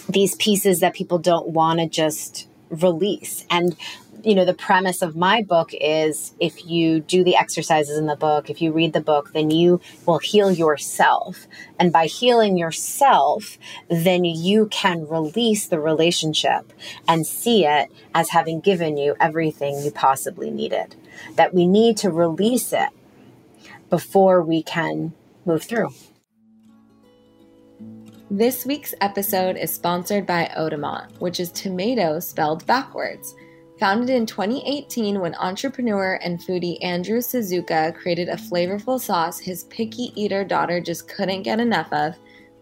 these 0.06 0.34
pieces 0.36 0.80
that 0.80 0.94
people 0.94 1.18
don't 1.18 1.48
want 1.48 1.80
to 1.80 1.86
just 1.86 2.48
release. 2.70 3.46
And 3.50 3.76
you 4.24 4.34
know, 4.34 4.44
the 4.44 4.54
premise 4.54 5.02
of 5.02 5.16
my 5.16 5.42
book 5.42 5.70
is 5.72 6.34
if 6.40 6.66
you 6.66 7.00
do 7.00 7.22
the 7.22 7.36
exercises 7.36 7.96
in 7.96 8.06
the 8.06 8.16
book, 8.16 8.50
if 8.50 8.60
you 8.60 8.72
read 8.72 8.92
the 8.92 9.00
book, 9.00 9.32
then 9.32 9.50
you 9.50 9.80
will 10.06 10.18
heal 10.18 10.50
yourself. 10.50 11.46
And 11.78 11.92
by 11.92 12.06
healing 12.06 12.56
yourself, 12.56 13.58
then 13.88 14.24
you 14.24 14.66
can 14.66 15.08
release 15.08 15.66
the 15.66 15.80
relationship 15.80 16.72
and 17.06 17.26
see 17.26 17.64
it 17.64 17.90
as 18.14 18.30
having 18.30 18.60
given 18.60 18.96
you 18.96 19.14
everything 19.20 19.78
you 19.82 19.90
possibly 19.90 20.50
needed. 20.50 20.96
That 21.36 21.54
we 21.54 21.66
need 21.66 21.96
to 21.98 22.10
release 22.10 22.72
it 22.72 22.90
before 23.90 24.42
we 24.42 24.62
can 24.62 25.12
move 25.44 25.62
through. 25.62 25.90
This 28.30 28.66
week's 28.66 28.92
episode 29.00 29.56
is 29.56 29.74
sponsored 29.74 30.26
by 30.26 30.50
Otamot, 30.54 31.18
which 31.18 31.40
is 31.40 31.50
tomato 31.50 32.20
spelled 32.20 32.66
backwards. 32.66 33.34
Founded 33.80 34.10
in 34.10 34.26
2018 34.26 35.18
when 35.18 35.34
entrepreneur 35.36 36.20
and 36.22 36.38
foodie 36.38 36.76
Andrew 36.84 37.20
Suzuka 37.20 37.96
created 37.96 38.28
a 38.28 38.36
flavorful 38.36 39.00
sauce 39.00 39.38
his 39.38 39.64
picky 39.64 40.12
eater 40.14 40.44
daughter 40.44 40.78
just 40.78 41.08
couldn't 41.08 41.42
get 41.42 41.58
enough 41.58 41.90
of, 41.90 42.16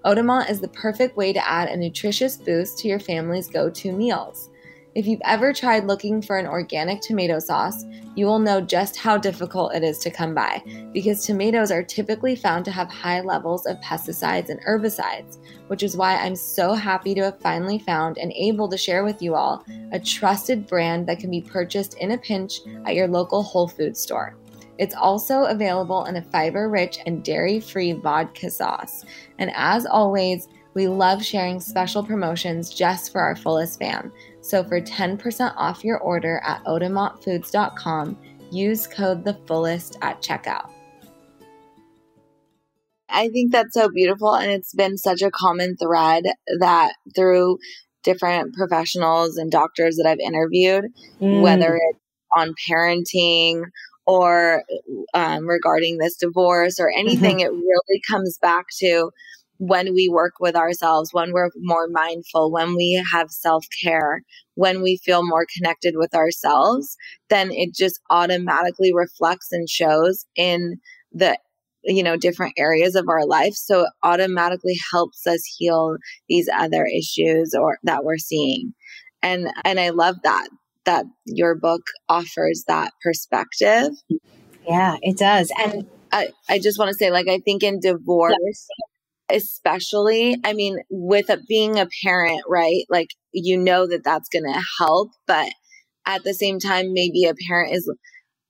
Otamot 0.05 0.49
is 0.49 0.61
the 0.61 0.69
perfect 0.69 1.17
way 1.17 1.33
to 1.33 1.49
add 1.49 1.69
a 1.69 1.77
nutritious 1.77 2.37
boost 2.37 2.79
to 2.79 2.89
your 2.89 3.01
family's 3.01 3.49
go 3.49 3.69
to 3.69 3.91
meals. 3.91 4.51
If 4.97 5.07
you've 5.07 5.21
ever 5.27 5.53
tried 5.53 5.85
looking 5.85 6.23
for 6.23 6.39
an 6.39 6.47
organic 6.47 7.03
tomato 7.03 7.39
sauce, 7.39 7.85
you 8.15 8.25
will 8.25 8.39
know 8.39 8.63
just 8.63 8.97
how 8.97 9.19
difficult 9.19 9.75
it 9.75 9.85
is 9.85 9.99
to 9.99 10.11
come 10.11 10.35
by 10.35 10.63
because 10.95 11.23
tomatoes 11.23 11.71
are 11.71 11.83
typically 11.83 12.35
found 12.35 12.65
to 12.65 12.71
have 12.71 12.89
high 12.89 13.21
levels 13.21 13.67
of 13.67 13.79
pesticides 13.83 14.49
and 14.49 14.59
herbicides, 14.65 15.37
which 15.67 15.83
is 15.83 15.99
why 15.99 16.17
I'm 16.17 16.35
so 16.35 16.73
happy 16.73 17.15
to 17.15 17.25
have 17.25 17.43
finally 17.43 17.79
found 17.79 18.17
and 18.17 18.33
able 18.33 18.71
to 18.71 18.79
share 18.79 19.05
with 19.05 19.21
you 19.21 19.35
all 19.35 19.63
a 19.93 20.01
trusted 20.01 20.67
brand 20.67 21.07
that 21.09 21.19
can 21.19 21.31
be 21.31 21.43
purchased 21.43 21.99
in 21.99 22.13
a 22.13 22.19
pinch 22.19 22.61
at 22.87 22.95
your 22.95 23.07
local 23.07 23.43
Whole 23.43 23.69
Foods 23.69 24.01
store. 24.01 24.35
It's 24.79 24.95
also 24.95 25.43
available 25.43 26.07
in 26.07 26.17
a 26.17 26.23
fiber 26.23 26.71
rich 26.71 27.01
and 27.05 27.23
dairy 27.23 27.61
free 27.61 27.93
vodka 27.93 28.49
sauce. 28.49 29.05
And 29.37 29.53
as 29.55 29.85
always, 29.85 30.49
we 30.73 30.89
love 30.89 31.25
sharing 31.25 31.59
special 31.59 32.05
promotions 32.05 32.69
just 32.69 33.11
for 33.11 33.23
our 33.23 33.35
fullest 33.35 33.79
fam. 33.79 34.13
So 34.47 34.63
for 34.63 34.81
10% 34.81 35.55
off 35.57 35.83
your 35.83 35.99
order 35.99 36.41
at 36.45 36.63
otamotfoods.com, 36.67 38.17
use 38.53 38.87
code 38.87 39.25
the 39.25 39.35
fullest 39.45 39.99
at 40.03 40.23
checkout. 40.23 40.71
I 43.09 43.29
think 43.31 43.51
that's 43.51 43.75
so 43.75 43.89
beautiful. 43.89 44.37
And 44.37 44.53
it's 44.53 44.73
been 44.73 44.99
such 44.99 45.21
a 45.23 45.33
common 45.33 45.77
thread 45.77 46.27
that 46.61 46.93
through 47.17 47.59
different 48.05 48.55
professionals 48.55 49.37
and 49.37 49.51
doctors 49.51 49.97
that 49.97 50.07
I've 50.07 50.21
interviewed, 50.21 50.85
mm. 51.21 51.43
whether 51.43 51.75
it's 51.75 51.99
on 52.37 52.55
parenting 52.71 53.65
or 54.07 54.63
um, 55.13 55.49
regarding 55.49 55.99
this 55.99 56.17
divorce 56.17 56.79
or 56.79 56.89
anything, 56.97 57.39
mm-hmm. 57.39 57.47
it 57.47 57.51
really 57.51 58.01
comes 58.09 58.39
back 58.41 58.67
to 58.79 59.11
when 59.59 59.95
we 59.95 60.09
work 60.09 60.35
with 60.41 60.57
ourselves, 60.57 61.11
when 61.13 61.33
we're 61.33 61.51
more 61.57 61.89
mindful, 61.89 62.51
when 62.51 62.77
we 62.77 63.03
have 63.13 63.31
self 63.31 63.65
care, 63.83 64.23
when 64.55 64.83
we 64.83 64.99
feel 65.05 65.27
more 65.27 65.47
connected 65.57 65.95
with 65.97 66.15
ourselves, 66.15 66.97
then 67.31 67.51
it 67.51 67.75
just 67.75 68.01
automatically 68.11 68.93
reflects 68.95 69.49
and 69.53 69.69
shows 69.69 70.25
in 70.37 70.77
the 71.13 71.37
you 71.85 72.03
know 72.03 72.17
different 72.17 72.55
areas 72.59 72.95
of 72.95 73.09
our 73.09 73.27
life. 73.27 73.55
So 73.55 73.83
it 73.83 73.91
automatically 74.03 74.77
helps 74.93 75.27
us 75.27 75.43
heal 75.57 75.97
these 76.29 76.49
other 76.53 76.85
issues 76.87 77.55
or 77.55 77.79
that 77.85 78.05
we're 78.05 78.19
seeing. 78.19 78.75
And 79.23 79.49
and 79.65 79.81
i 79.81 79.91
love 79.91 80.17
that 80.25 80.49
that 80.85 81.05
your 81.25 81.55
book 81.55 81.83
offers 82.09 82.65
that 82.69 82.93
perspective. 83.03 83.93
Yeah 84.69 84.97
it 85.03 85.17
does. 85.17 85.51
And 85.59 85.87
i 86.13 86.29
i 86.49 86.59
just 86.59 86.79
want 86.79 86.89
to 86.89 86.95
say 86.95 87.11
like 87.11 87.29
i 87.29 87.39
think 87.45 87.63
in 87.63 87.81
divorce 87.81 88.35
especially 89.31 90.37
i 90.45 90.53
mean 90.53 90.79
with 90.91 91.29
a, 91.31 91.39
being 91.49 91.79
a 91.79 91.89
parent 92.05 92.41
right 92.49 92.85
like 92.89 93.09
you 93.33 93.57
know 93.57 93.87
that 93.87 94.05
that's 94.05 94.29
going 94.29 94.45
to 94.45 94.63
help 94.79 95.11
but 95.27 95.51
at 96.07 96.23
the 96.25 96.35
same 96.35 96.59
time 96.59 96.93
maybe 96.93 97.25
a 97.25 97.35
parent 97.49 97.75
is 97.75 97.93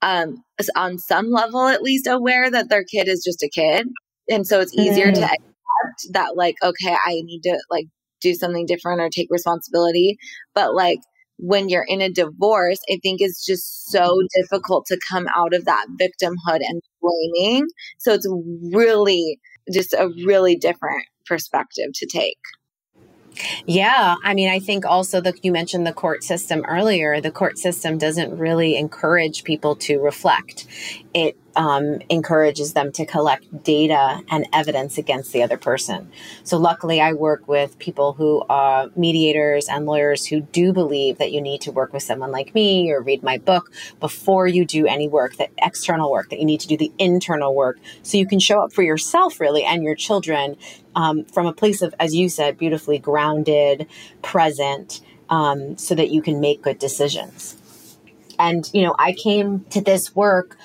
um 0.02 0.42
on 0.74 0.98
some 0.98 1.30
level 1.30 1.66
at 1.66 1.82
least 1.82 2.06
aware 2.06 2.50
that 2.50 2.68
their 2.68 2.84
kid 2.84 3.08
is 3.08 3.22
just 3.24 3.42
a 3.42 3.48
kid 3.48 3.86
and 4.28 4.46
so 4.46 4.60
it's 4.60 4.76
easier 4.76 5.06
mm-hmm. 5.06 5.20
to 5.20 5.24
accept 5.24 6.12
that 6.12 6.36
like 6.36 6.56
okay 6.62 6.96
i 7.06 7.22
need 7.24 7.40
to 7.40 7.58
like 7.70 7.86
do 8.20 8.34
something 8.34 8.66
different 8.66 9.00
or 9.00 9.08
take 9.08 9.28
responsibility 9.30 10.18
but 10.54 10.74
like 10.74 10.98
when 11.38 11.68
you're 11.68 11.86
in 11.88 12.02
a 12.02 12.10
divorce 12.10 12.80
i 12.90 12.98
think 13.02 13.20
it's 13.20 13.44
just 13.46 13.90
so 13.90 14.14
difficult 14.34 14.84
to 14.86 14.98
come 15.10 15.26
out 15.34 15.54
of 15.54 15.64
that 15.64 15.86
victimhood 16.00 16.60
and 16.60 16.82
blaming 17.00 17.66
so 17.98 18.12
it's 18.12 18.28
really 18.72 19.38
just 19.72 19.92
a 19.92 20.10
really 20.24 20.56
different 20.56 21.04
perspective 21.26 21.90
to 21.94 22.06
take. 22.06 22.38
Yeah, 23.66 24.14
I 24.24 24.34
mean, 24.34 24.48
I 24.48 24.58
think 24.58 24.86
also 24.86 25.20
that 25.20 25.44
you 25.44 25.52
mentioned 25.52 25.86
the 25.86 25.92
court 25.92 26.22
system 26.22 26.64
earlier. 26.66 27.20
The 27.20 27.30
court 27.30 27.58
system 27.58 27.98
doesn't 27.98 28.38
really 28.38 28.76
encourage 28.76 29.44
people 29.44 29.76
to 29.76 29.98
reflect. 29.98 30.66
It 31.12 31.36
um, 31.56 32.00
encourages 32.08 32.74
them 32.74 32.92
to 32.92 33.06
collect 33.06 33.64
data 33.64 34.20
and 34.30 34.46
evidence 34.52 34.98
against 34.98 35.32
the 35.32 35.42
other 35.42 35.56
person. 35.56 36.10
So, 36.44 36.58
luckily, 36.58 37.00
I 37.00 37.14
work 37.14 37.48
with 37.48 37.78
people 37.78 38.12
who 38.12 38.44
are 38.48 38.90
mediators 38.94 39.68
and 39.68 39.86
lawyers 39.86 40.26
who 40.26 40.42
do 40.42 40.72
believe 40.72 41.18
that 41.18 41.32
you 41.32 41.40
need 41.40 41.62
to 41.62 41.72
work 41.72 41.92
with 41.92 42.02
someone 42.02 42.30
like 42.30 42.54
me 42.54 42.92
or 42.92 43.00
read 43.00 43.22
my 43.22 43.38
book 43.38 43.72
before 44.00 44.46
you 44.46 44.64
do 44.64 44.86
any 44.86 45.08
work, 45.08 45.36
that 45.36 45.50
external 45.58 46.12
work, 46.12 46.30
that 46.30 46.38
you 46.38 46.44
need 46.44 46.60
to 46.60 46.68
do 46.68 46.76
the 46.76 46.92
internal 46.98 47.54
work 47.54 47.78
so 48.02 48.18
you 48.18 48.26
can 48.26 48.38
show 48.38 48.60
up 48.60 48.72
for 48.72 48.82
yourself, 48.82 49.40
really, 49.40 49.64
and 49.64 49.82
your 49.82 49.94
children 49.94 50.56
um, 50.94 51.24
from 51.24 51.46
a 51.46 51.52
place 51.52 51.82
of, 51.82 51.94
as 51.98 52.14
you 52.14 52.28
said, 52.28 52.58
beautifully 52.58 52.98
grounded, 52.98 53.86
present, 54.22 55.00
um, 55.28 55.76
so 55.76 55.94
that 55.94 56.10
you 56.10 56.22
can 56.22 56.40
make 56.40 56.62
good 56.62 56.78
decisions. 56.78 57.56
And, 58.38 58.68
you 58.72 58.82
know, 58.82 58.94
I 58.98 59.12
came 59.12 59.64
to 59.70 59.80
this 59.80 60.14
work 60.14 60.56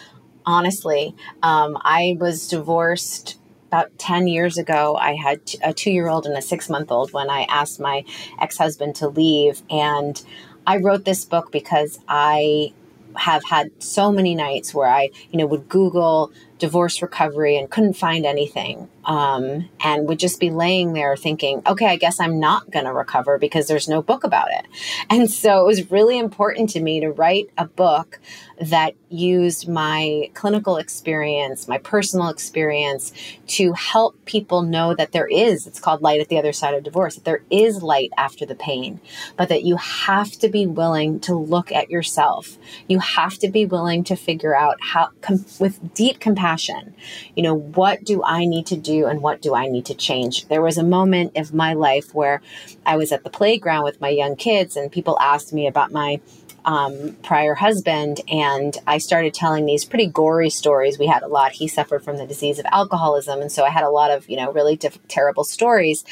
honestly. 0.45 1.15
Um, 1.43 1.77
I 1.81 2.17
was 2.19 2.47
divorced 2.47 3.37
about 3.67 3.97
10 3.97 4.27
years 4.27 4.57
ago. 4.57 4.97
I 4.97 5.15
had 5.15 5.39
a 5.63 5.73
two 5.73 5.91
year 5.91 6.09
old 6.09 6.25
and 6.25 6.37
a 6.37 6.41
six 6.41 6.69
month 6.69 6.91
old 6.91 7.13
when 7.13 7.29
I 7.29 7.43
asked 7.43 7.79
my 7.79 8.03
ex 8.39 8.57
husband 8.57 8.95
to 8.97 9.07
leave. 9.07 9.61
And 9.69 10.21
I 10.67 10.77
wrote 10.77 11.05
this 11.05 11.23
book 11.25 11.51
because 11.51 11.99
I 12.07 12.73
have 13.15 13.43
had 13.45 13.71
so 13.81 14.11
many 14.11 14.35
nights 14.35 14.73
where 14.73 14.87
I, 14.87 15.09
you 15.31 15.37
know, 15.37 15.45
would 15.45 15.69
Google 15.69 16.31
divorce 16.61 17.01
recovery 17.01 17.57
and 17.57 17.69
couldn't 17.69 17.93
find 17.93 18.25
anything 18.25 18.87
um, 19.05 19.67
and 19.81 20.07
would 20.07 20.19
just 20.19 20.39
be 20.39 20.49
laying 20.49 20.93
there 20.93 21.17
thinking 21.17 21.61
okay 21.65 21.87
i 21.87 21.95
guess 21.97 22.19
i'm 22.19 22.39
not 22.39 22.69
going 22.71 22.85
to 22.85 22.93
recover 22.93 23.37
because 23.37 23.67
there's 23.67 23.89
no 23.89 24.01
book 24.01 24.23
about 24.23 24.49
it. 24.51 24.65
And 25.09 25.29
so 25.29 25.61
it 25.61 25.65
was 25.65 25.91
really 25.91 26.17
important 26.17 26.69
to 26.71 26.79
me 26.79 27.01
to 27.01 27.11
write 27.11 27.49
a 27.57 27.65
book 27.65 28.19
that 28.61 28.93
used 29.09 29.67
my 29.67 30.29
clinical 30.33 30.77
experience 30.77 31.67
my 31.67 31.77
personal 31.79 32.29
experience 32.29 33.11
to 33.47 33.73
help 33.73 34.23
people 34.25 34.61
know 34.61 34.95
that 34.95 35.11
there 35.11 35.27
is 35.27 35.67
it's 35.67 35.79
called 35.79 36.01
light 36.01 36.21
at 36.21 36.29
the 36.29 36.37
other 36.37 36.53
side 36.53 36.73
of 36.73 36.83
divorce 36.83 37.15
that 37.15 37.25
there 37.25 37.43
is 37.49 37.81
light 37.83 38.11
after 38.17 38.45
the 38.45 38.55
pain 38.55 39.01
but 39.35 39.49
that 39.49 39.63
you 39.63 39.75
have 39.77 40.31
to 40.31 40.49
be 40.49 40.65
willing 40.65 41.19
to 41.21 41.35
look 41.35 41.71
at 41.71 41.89
yourself. 41.89 42.57
You 42.87 42.99
have 42.99 43.37
to 43.39 43.49
be 43.49 43.65
willing 43.65 44.03
to 44.05 44.15
figure 44.15 44.55
out 44.55 44.77
how 44.81 45.09
com- 45.21 45.45
with 45.59 45.93
deep 45.93 46.19
compassion 46.19 46.50
passion. 46.51 46.93
You 47.35 47.43
know, 47.43 47.55
what 47.55 48.03
do 48.03 48.21
I 48.23 48.45
need 48.45 48.65
to 48.67 48.77
do 48.77 49.05
and 49.05 49.21
what 49.21 49.41
do 49.41 49.55
I 49.55 49.67
need 49.67 49.85
to 49.85 49.95
change? 49.95 50.47
There 50.47 50.61
was 50.61 50.77
a 50.77 50.83
moment 50.83 51.37
of 51.37 51.53
my 51.53 51.73
life 51.73 52.13
where 52.13 52.41
I 52.85 52.97
was 52.97 53.11
at 53.11 53.23
the 53.23 53.29
playground 53.29 53.83
with 53.83 54.01
my 54.01 54.09
young 54.09 54.35
kids 54.35 54.75
and 54.75 54.91
people 54.91 55.17
asked 55.19 55.53
me 55.53 55.67
about 55.67 55.91
my 55.91 56.19
um, 56.63 57.15
prior 57.23 57.55
husband, 57.55 58.21
and 58.27 58.77
I 58.85 58.99
started 58.99 59.33
telling 59.33 59.65
these 59.65 59.83
pretty 59.83 60.05
gory 60.05 60.51
stories. 60.51 60.99
We 60.99 61.07
had 61.07 61.23
a 61.23 61.27
lot. 61.27 61.53
He 61.53 61.67
suffered 61.67 62.03
from 62.03 62.17
the 62.17 62.27
disease 62.27 62.59
of 62.59 62.65
alcoholism, 62.71 63.41
and 63.41 63.51
so 63.51 63.63
I 63.63 63.71
had 63.71 63.83
a 63.83 63.89
lot 63.89 64.11
of 64.11 64.29
you 64.29 64.37
know 64.37 64.51
really 64.51 64.75
diff- 64.75 64.99
terrible 65.07 65.43
stories. 65.43 66.03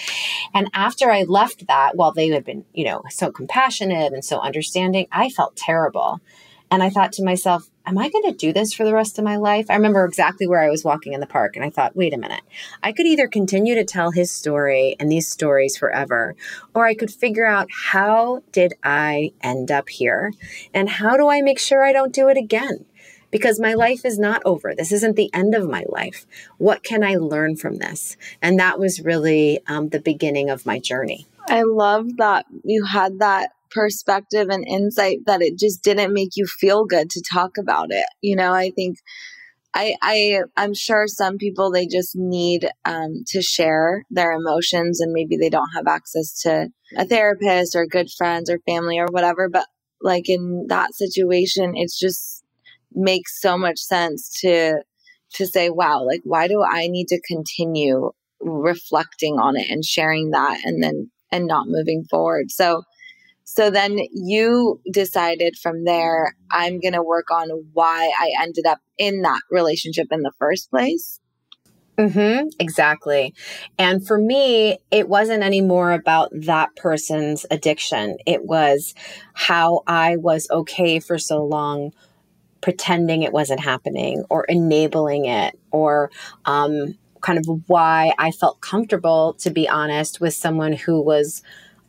And 0.55 0.67
after 0.73 1.11
I 1.11 1.21
left 1.21 1.67
that, 1.67 1.95
while 1.95 2.13
they 2.13 2.29
had 2.29 2.45
been 2.45 2.65
you 2.73 2.85
know 2.85 3.03
so 3.11 3.31
compassionate 3.31 4.11
and 4.11 4.25
so 4.25 4.39
understanding, 4.39 5.05
I 5.11 5.29
felt 5.29 5.55
terrible. 5.55 6.19
And 6.71 6.81
I 6.81 6.89
thought 6.89 7.11
to 7.13 7.23
myself, 7.23 7.69
am 7.89 7.97
I 7.97 8.09
going 8.09 8.25
to 8.25 8.37
do 8.37 8.53
this 8.53 8.71
for 8.71 8.85
the 8.85 8.93
rest 8.93 9.17
of 9.17 9.25
my 9.25 9.37
life? 9.37 9.65
I 9.69 9.75
remember 9.75 10.05
exactly 10.05 10.47
where 10.47 10.61
I 10.61 10.69
was 10.69 10.83
walking 10.83 11.13
in 11.13 11.19
the 11.19 11.25
park 11.25 11.55
and 11.55 11.65
I 11.65 11.71
thought, 11.71 11.95
wait 11.95 12.13
a 12.13 12.17
minute. 12.17 12.43
I 12.83 12.91
could 12.91 13.07
either 13.07 13.27
continue 13.27 13.73
to 13.75 13.83
tell 13.83 14.11
his 14.11 14.31
story 14.31 14.95
and 14.99 15.11
these 15.11 15.27
stories 15.27 15.75
forever, 15.75 16.35
or 16.75 16.85
I 16.85 16.93
could 16.93 17.11
figure 17.11 17.47
out 17.47 17.67
how 17.71 18.43
did 18.51 18.75
I 18.83 19.31
end 19.41 19.71
up 19.71 19.89
here 19.89 20.31
and 20.71 20.87
how 20.87 21.17
do 21.17 21.29
I 21.29 21.41
make 21.41 21.57
sure 21.57 21.83
I 21.83 21.91
don't 21.91 22.13
do 22.13 22.29
it 22.29 22.37
again? 22.37 22.85
Because 23.31 23.59
my 23.59 23.73
life 23.73 24.05
is 24.05 24.19
not 24.19 24.43
over. 24.45 24.73
This 24.75 24.91
isn't 24.91 25.15
the 25.15 25.33
end 25.33 25.55
of 25.55 25.67
my 25.67 25.83
life. 25.89 26.27
What 26.57 26.83
can 26.83 27.03
I 27.03 27.15
learn 27.15 27.55
from 27.55 27.77
this? 27.77 28.17
And 28.41 28.59
that 28.59 28.79
was 28.79 29.01
really 29.01 29.59
um, 29.67 29.89
the 29.89 29.99
beginning 29.99 30.49
of 30.51 30.65
my 30.65 30.79
journey. 30.79 31.27
I 31.47 31.63
love 31.63 32.17
that 32.17 32.45
you 32.63 32.85
had 32.85 33.19
that 33.19 33.51
perspective 33.71 34.47
and 34.49 34.65
insight 34.67 35.19
that 35.25 35.41
it 35.41 35.57
just 35.57 35.83
didn't 35.83 36.13
make 36.13 36.31
you 36.35 36.45
feel 36.45 36.85
good 36.85 37.09
to 37.11 37.23
talk 37.31 37.57
about 37.57 37.87
it. 37.91 38.05
You 38.21 38.35
know, 38.35 38.53
I 38.53 38.71
think 38.71 38.97
I, 39.73 39.95
I 40.01 40.39
I'm 40.57 40.73
sure 40.73 41.07
some 41.07 41.37
people 41.37 41.71
they 41.71 41.85
just 41.85 42.15
need 42.15 42.69
um, 42.85 43.23
to 43.27 43.41
share 43.41 44.03
their 44.09 44.31
emotions 44.31 44.99
and 44.99 45.13
maybe 45.13 45.37
they 45.37 45.49
don't 45.49 45.69
have 45.75 45.87
access 45.87 46.41
to 46.41 46.69
a 46.97 47.05
therapist 47.05 47.75
or 47.75 47.85
good 47.85 48.09
friends 48.17 48.49
or 48.49 48.59
family 48.59 48.97
or 48.97 49.07
whatever. 49.11 49.47
But 49.47 49.67
like 50.01 50.27
in 50.27 50.65
that 50.69 50.95
situation, 50.95 51.73
it's 51.75 51.99
just 51.99 52.43
makes 52.93 53.39
so 53.39 53.57
much 53.57 53.79
sense 53.79 54.39
to 54.41 54.81
to 55.33 55.45
say, 55.45 55.69
wow, 55.69 56.03
like 56.03 56.21
why 56.23 56.47
do 56.47 56.63
I 56.63 56.87
need 56.87 57.07
to 57.09 57.21
continue 57.21 58.11
reflecting 58.41 59.35
on 59.35 59.55
it 59.55 59.69
and 59.69 59.85
sharing 59.85 60.31
that 60.31 60.59
and 60.65 60.81
then 60.81 61.11
and 61.31 61.45
not 61.45 61.67
moving 61.67 62.05
forward. 62.09 62.49
So 62.49 62.83
so 63.51 63.71
then 63.71 63.97
you 64.13 64.79
decided 64.91 65.57
from 65.57 65.83
there, 65.83 66.35
I'm 66.51 66.79
going 66.79 66.93
to 66.93 67.01
work 67.01 67.31
on 67.31 67.49
why 67.73 68.11
I 68.15 68.31
ended 68.43 68.67
up 68.67 68.77
in 68.99 69.23
that 69.23 69.41
relationship 69.49 70.05
in 70.11 70.21
the 70.21 70.31
first 70.37 70.69
place. 70.69 71.19
Mm-hmm, 71.97 72.49
exactly. 72.59 73.33
And 73.79 74.05
for 74.05 74.19
me, 74.19 74.77
it 74.91 75.09
wasn't 75.09 75.41
anymore 75.41 75.93
about 75.93 76.29
that 76.31 76.75
person's 76.75 77.47
addiction. 77.49 78.17
It 78.27 78.45
was 78.45 78.93
how 79.33 79.81
I 79.87 80.17
was 80.17 80.47
okay 80.51 80.99
for 80.99 81.17
so 81.17 81.43
long 81.43 81.91
pretending 82.61 83.23
it 83.23 83.33
wasn't 83.33 83.61
happening 83.61 84.25
or 84.29 84.43
enabling 84.43 85.25
it 85.25 85.59
or 85.71 86.11
um, 86.45 86.95
kind 87.21 87.39
of 87.39 87.63
why 87.65 88.13
I 88.19 88.29
felt 88.29 88.61
comfortable, 88.61 89.33
to 89.39 89.49
be 89.49 89.67
honest, 89.67 90.21
with 90.21 90.35
someone 90.35 90.73
who 90.73 91.01
was 91.01 91.41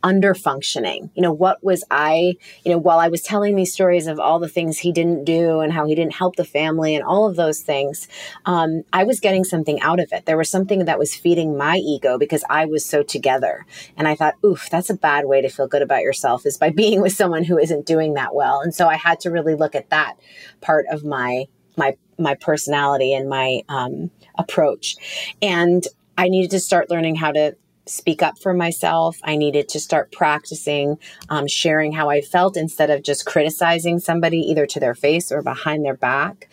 under 0.03 0.33
functioning? 0.33 1.11
You 1.15 1.21
know, 1.21 1.31
what 1.31 1.63
was 1.63 1.83
I, 1.91 2.35
you 2.63 2.71
know, 2.71 2.77
while 2.77 2.99
I 2.99 3.07
was 3.07 3.21
telling 3.21 3.55
these 3.55 3.73
stories 3.73 4.07
of 4.07 4.19
all 4.19 4.39
the 4.39 4.49
things 4.49 4.77
he 4.77 4.91
didn't 4.91 5.25
do 5.25 5.59
and 5.59 5.71
how 5.71 5.85
he 5.85 5.95
didn't 5.95 6.15
help 6.15 6.35
the 6.35 6.45
family 6.45 6.95
and 6.95 7.03
all 7.03 7.27
of 7.27 7.35
those 7.35 7.61
things, 7.61 8.07
um, 8.45 8.83
I 8.93 9.03
was 9.03 9.19
getting 9.19 9.43
something 9.43 9.79
out 9.81 9.99
of 9.99 10.11
it. 10.11 10.25
There 10.25 10.37
was 10.37 10.49
something 10.49 10.85
that 10.85 10.99
was 10.99 11.15
feeding 11.15 11.57
my 11.57 11.77
ego 11.77 12.17
because 12.17 12.43
I 12.49 12.65
was 12.65 12.85
so 12.85 13.03
together. 13.03 13.65
And 13.97 14.07
I 14.07 14.15
thought, 14.15 14.35
oof, 14.45 14.69
that's 14.69 14.89
a 14.89 14.95
bad 14.95 15.25
way 15.25 15.41
to 15.41 15.49
feel 15.49 15.67
good 15.67 15.81
about 15.81 16.01
yourself 16.01 16.45
is 16.45 16.57
by 16.57 16.69
being 16.81 17.01
with 17.01 17.13
someone 17.13 17.43
who 17.43 17.57
isn't 17.57 17.85
doing 17.85 18.13
that 18.15 18.35
well. 18.35 18.61
And 18.61 18.73
so 18.73 18.87
I 18.87 18.95
had 18.95 19.19
to 19.21 19.31
really 19.31 19.55
look 19.55 19.75
at 19.75 19.89
that 19.89 20.15
part 20.61 20.85
of 20.91 21.03
my, 21.03 21.45
my, 21.77 21.95
my 22.17 22.35
personality 22.35 23.13
and 23.13 23.29
my 23.29 23.61
um, 23.69 24.11
approach. 24.37 24.95
And 25.41 25.85
I 26.17 26.29
needed 26.29 26.51
to 26.51 26.59
start 26.59 26.89
learning 26.89 27.15
how 27.15 27.31
to 27.31 27.55
speak 27.91 28.23
up 28.23 28.39
for 28.39 28.53
myself. 28.53 29.19
I 29.23 29.35
needed 29.35 29.69
to 29.69 29.79
start 29.79 30.11
practicing 30.11 30.97
um, 31.29 31.47
sharing 31.47 31.91
how 31.91 32.09
I 32.09 32.21
felt 32.21 32.57
instead 32.57 32.89
of 32.89 33.03
just 33.03 33.25
criticizing 33.25 33.99
somebody 33.99 34.39
either 34.39 34.65
to 34.67 34.79
their 34.79 34.95
face 34.95 35.31
or 35.31 35.41
behind 35.41 35.85
their 35.85 35.97
back. 35.97 36.49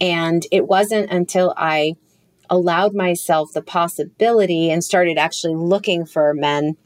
And 0.00 0.44
it 0.52 0.68
wasn't 0.68 1.10
until 1.10 1.54
I 1.56 1.94
allowed 2.50 2.94
myself 2.94 3.52
the 3.52 3.62
possibility 3.62 4.70
and 4.70 4.84
started 4.84 5.16
actually 5.16 5.54
looking 5.54 6.04
for 6.04 6.34
men, 6.34 6.76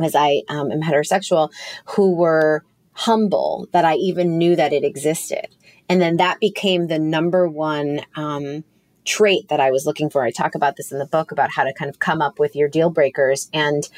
as 0.00 0.14
I 0.14 0.42
um, 0.48 0.72
am 0.72 0.82
heterosexual, 0.82 1.50
who 1.86 2.14
were 2.14 2.64
humble 2.92 3.68
that 3.72 3.84
I 3.84 3.94
even 3.94 4.38
knew 4.38 4.56
that 4.56 4.72
it 4.72 4.82
existed. 4.82 5.46
And 5.88 6.00
then 6.00 6.16
that 6.16 6.40
became 6.40 6.88
the 6.88 6.98
number 6.98 7.48
one. 7.48 8.00
Um, 8.16 8.64
trait 9.08 9.48
that 9.48 9.58
I 9.58 9.70
was 9.70 9.86
looking 9.86 10.10
for. 10.10 10.22
I 10.22 10.30
talk 10.30 10.54
about 10.54 10.76
this 10.76 10.92
in 10.92 10.98
the 10.98 11.06
book 11.06 11.32
about 11.32 11.50
how 11.50 11.64
to 11.64 11.72
kind 11.72 11.88
of 11.88 11.98
come 11.98 12.20
up 12.20 12.38
with 12.38 12.54
your 12.54 12.68
deal 12.68 12.90
breakers. 12.90 13.48
And 13.52 13.88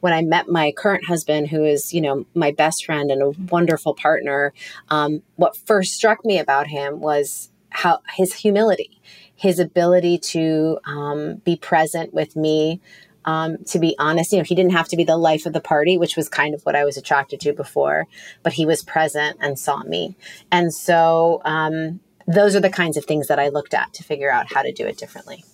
when 0.00 0.12
I 0.12 0.22
met 0.22 0.48
my 0.48 0.72
current 0.72 1.06
husband, 1.06 1.48
who 1.48 1.64
is, 1.64 1.92
you 1.92 2.00
know, 2.00 2.26
my 2.34 2.52
best 2.52 2.84
friend 2.84 3.10
and 3.10 3.22
a 3.22 3.30
wonderful 3.50 3.94
partner, 3.94 4.52
um, 4.90 5.22
what 5.36 5.56
first 5.56 5.94
struck 5.94 6.24
me 6.24 6.38
about 6.38 6.66
him 6.68 7.00
was 7.00 7.50
how 7.70 8.00
his 8.14 8.34
humility, 8.34 9.00
his 9.34 9.58
ability 9.58 10.18
to 10.18 10.78
um, 10.84 11.36
be 11.36 11.56
present 11.56 12.12
with 12.12 12.36
me. 12.36 12.80
Um, 13.24 13.58
to 13.64 13.78
be 13.78 13.94
honest, 13.98 14.32
you 14.32 14.38
know, 14.38 14.44
he 14.44 14.54
didn't 14.54 14.72
have 14.72 14.88
to 14.88 14.96
be 14.96 15.04
the 15.04 15.18
life 15.18 15.44
of 15.44 15.52
the 15.52 15.60
party, 15.60 15.98
which 15.98 16.16
was 16.16 16.28
kind 16.30 16.54
of 16.54 16.62
what 16.62 16.76
I 16.76 16.84
was 16.84 16.96
attracted 16.96 17.40
to 17.40 17.52
before, 17.52 18.06
but 18.42 18.54
he 18.54 18.64
was 18.64 18.82
present 18.82 19.36
and 19.40 19.58
saw 19.58 19.82
me. 19.82 20.16
And 20.50 20.72
so, 20.72 21.42
um, 21.44 22.00
those 22.28 22.54
are 22.54 22.60
the 22.60 22.70
kinds 22.70 22.96
of 22.96 23.04
things 23.04 23.28
that 23.28 23.38
I 23.38 23.48
looked 23.48 23.74
at 23.74 23.92
to 23.94 24.04
figure 24.04 24.30
out 24.30 24.52
how 24.52 24.62
to 24.62 24.72
do 24.72 24.86
it 24.86 24.98
differently. 24.98 25.44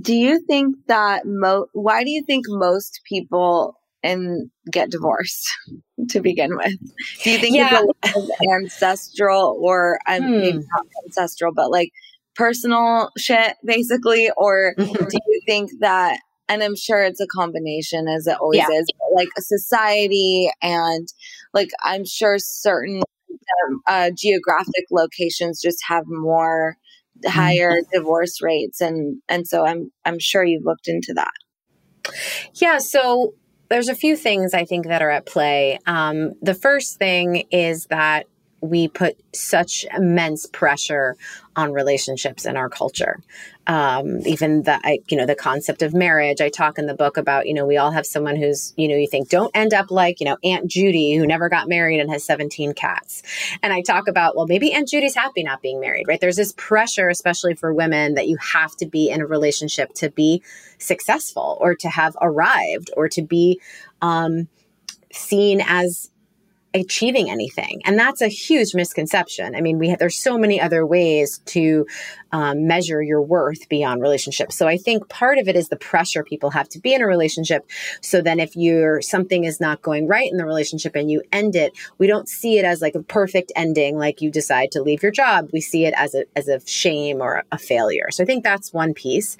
Do 0.00 0.14
you 0.14 0.40
think 0.40 0.76
that 0.86 1.22
mo 1.24 1.66
why 1.72 2.04
do 2.04 2.10
you 2.10 2.22
think 2.24 2.44
most 2.48 3.00
people 3.08 3.78
and 4.02 4.50
get 4.70 4.90
divorced 4.90 5.48
to 6.10 6.20
begin 6.20 6.56
with? 6.56 6.74
Do 7.22 7.30
you 7.30 7.38
think 7.38 7.56
yeah. 7.56 7.82
it's 8.04 8.30
ancestral 8.52 9.58
or 9.60 9.98
um, 10.06 10.22
hmm. 10.22 10.30
maybe 10.30 10.58
not 10.58 10.86
ancestral, 11.04 11.52
but 11.54 11.70
like 11.70 11.90
personal 12.34 13.10
shit 13.16 13.54
basically? 13.64 14.30
Or 14.36 14.74
mm-hmm. 14.78 14.92
do 14.92 15.18
you 15.26 15.40
think 15.46 15.70
that 15.80 16.20
and 16.48 16.62
I'm 16.62 16.76
sure 16.76 17.02
it's 17.02 17.20
a 17.20 17.26
combination 17.26 18.08
as 18.08 18.26
it 18.26 18.38
always 18.40 18.58
yeah. 18.58 18.78
is, 18.78 18.88
like 19.14 19.28
a 19.36 19.42
society 19.42 20.50
and 20.62 21.06
like 21.52 21.70
I'm 21.84 22.04
sure 22.04 22.38
certain 22.38 23.02
um, 23.66 23.80
uh, 23.86 24.10
geographic 24.16 24.84
locations 24.90 25.60
just 25.60 25.78
have 25.86 26.04
more 26.06 26.76
higher 27.26 27.72
mm-hmm. 27.72 27.98
divorce 27.98 28.40
rates, 28.42 28.80
and 28.80 29.20
and 29.28 29.46
so 29.46 29.66
I'm 29.66 29.90
I'm 30.04 30.18
sure 30.18 30.44
you've 30.44 30.64
looked 30.64 30.88
into 30.88 31.14
that. 31.14 32.14
Yeah, 32.54 32.78
so 32.78 33.34
there's 33.68 33.88
a 33.88 33.94
few 33.94 34.16
things 34.16 34.54
I 34.54 34.64
think 34.64 34.86
that 34.86 35.02
are 35.02 35.10
at 35.10 35.26
play. 35.26 35.78
Um, 35.86 36.32
the 36.40 36.54
first 36.54 36.98
thing 36.98 37.44
is 37.50 37.86
that 37.86 38.26
we 38.60 38.88
put 38.88 39.16
such 39.32 39.84
immense 39.96 40.46
pressure 40.46 41.16
on 41.54 41.72
relationships 41.72 42.44
in 42.44 42.56
our 42.56 42.68
culture. 42.68 43.20
Um, 43.66 44.20
even 44.26 44.62
the, 44.62 44.80
I, 44.82 45.00
you 45.08 45.16
know, 45.16 45.26
the 45.26 45.34
concept 45.34 45.82
of 45.82 45.92
marriage. 45.92 46.40
I 46.40 46.48
talk 46.48 46.78
in 46.78 46.86
the 46.86 46.94
book 46.94 47.16
about, 47.16 47.46
you 47.46 47.54
know, 47.54 47.66
we 47.66 47.76
all 47.76 47.90
have 47.90 48.06
someone 48.06 48.36
who's, 48.36 48.72
you 48.76 48.88
know, 48.88 48.94
you 48.94 49.06
think 49.06 49.28
don't 49.28 49.50
end 49.54 49.74
up 49.74 49.90
like, 49.90 50.20
you 50.20 50.24
know, 50.24 50.38
Aunt 50.42 50.68
Judy 50.68 51.16
who 51.16 51.26
never 51.26 51.48
got 51.48 51.68
married 51.68 52.00
and 52.00 52.10
has 52.10 52.24
17 52.24 52.74
cats. 52.74 53.22
And 53.62 53.72
I 53.72 53.82
talk 53.82 54.08
about, 54.08 54.36
well, 54.36 54.46
maybe 54.46 54.72
Aunt 54.72 54.88
Judy's 54.88 55.14
happy 55.14 55.42
not 55.42 55.60
being 55.60 55.80
married, 55.80 56.08
right? 56.08 56.20
There's 56.20 56.36
this 56.36 56.54
pressure, 56.56 57.08
especially 57.08 57.54
for 57.54 57.74
women, 57.74 58.14
that 58.14 58.28
you 58.28 58.38
have 58.38 58.74
to 58.76 58.86
be 58.86 59.10
in 59.10 59.20
a 59.20 59.26
relationship 59.26 59.92
to 59.94 60.10
be 60.10 60.42
successful 60.78 61.58
or 61.60 61.74
to 61.74 61.88
have 61.88 62.16
arrived 62.20 62.90
or 62.96 63.08
to 63.08 63.22
be 63.22 63.60
um, 64.00 64.48
seen 65.12 65.60
as 65.66 66.10
achieving 66.74 67.30
anything. 67.30 67.80
And 67.84 67.98
that's 67.98 68.20
a 68.20 68.28
huge 68.28 68.74
misconception. 68.74 69.54
I 69.54 69.60
mean 69.60 69.78
we 69.78 69.88
have, 69.88 69.98
there's 69.98 70.22
so 70.22 70.36
many 70.38 70.60
other 70.60 70.84
ways 70.86 71.40
to 71.46 71.86
um, 72.32 72.66
measure 72.66 73.02
your 73.02 73.22
worth 73.22 73.68
beyond 73.68 74.00
relationships 74.00 74.56
so 74.56 74.66
i 74.66 74.76
think 74.76 75.08
part 75.08 75.38
of 75.38 75.48
it 75.48 75.56
is 75.56 75.68
the 75.68 75.76
pressure 75.76 76.22
people 76.22 76.50
have 76.50 76.68
to 76.68 76.78
be 76.78 76.94
in 76.94 77.02
a 77.02 77.06
relationship 77.06 77.68
so 78.00 78.20
then 78.20 78.40
if 78.40 78.56
you're 78.56 79.00
something 79.00 79.44
is 79.44 79.60
not 79.60 79.82
going 79.82 80.06
right 80.06 80.30
in 80.30 80.38
the 80.38 80.44
relationship 80.44 80.94
and 80.94 81.10
you 81.10 81.22
end 81.32 81.54
it 81.56 81.72
we 81.98 82.06
don't 82.06 82.28
see 82.28 82.58
it 82.58 82.64
as 82.64 82.80
like 82.80 82.94
a 82.94 83.02
perfect 83.02 83.52
ending 83.56 83.96
like 83.96 84.20
you 84.20 84.30
decide 84.30 84.70
to 84.70 84.82
leave 84.82 85.02
your 85.02 85.12
job 85.12 85.48
we 85.52 85.60
see 85.60 85.84
it 85.84 85.94
as 85.96 86.14
a 86.14 86.24
as 86.36 86.48
a 86.48 86.60
shame 86.66 87.20
or 87.20 87.44
a 87.52 87.58
failure 87.58 88.08
so 88.10 88.22
i 88.22 88.26
think 88.26 88.44
that's 88.44 88.72
one 88.72 88.94
piece 88.94 89.36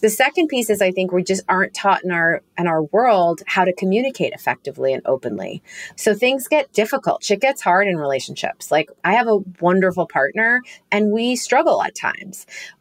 the 0.00 0.10
second 0.10 0.48
piece 0.48 0.70
is 0.70 0.82
i 0.82 0.90
think 0.90 1.12
we 1.12 1.22
just 1.22 1.44
aren't 1.48 1.74
taught 1.74 2.04
in 2.04 2.10
our 2.10 2.42
in 2.58 2.66
our 2.66 2.82
world 2.84 3.42
how 3.46 3.64
to 3.64 3.72
communicate 3.72 4.32
effectively 4.32 4.92
and 4.92 5.02
openly 5.06 5.62
so 5.96 6.14
things 6.14 6.48
get 6.48 6.72
difficult. 6.72 7.24
Shit 7.24 7.40
gets 7.40 7.62
hard 7.62 7.88
in 7.88 7.96
relationships. 7.96 8.70
Like 8.70 8.90
I 9.04 9.12
have 9.12 9.28
a 9.28 9.38
wonderful 9.60 10.06
partner 10.06 10.62
and 10.90 11.12
we 11.12 11.36
struggle 11.36 11.82
at 11.82 11.94
times. 11.94 12.29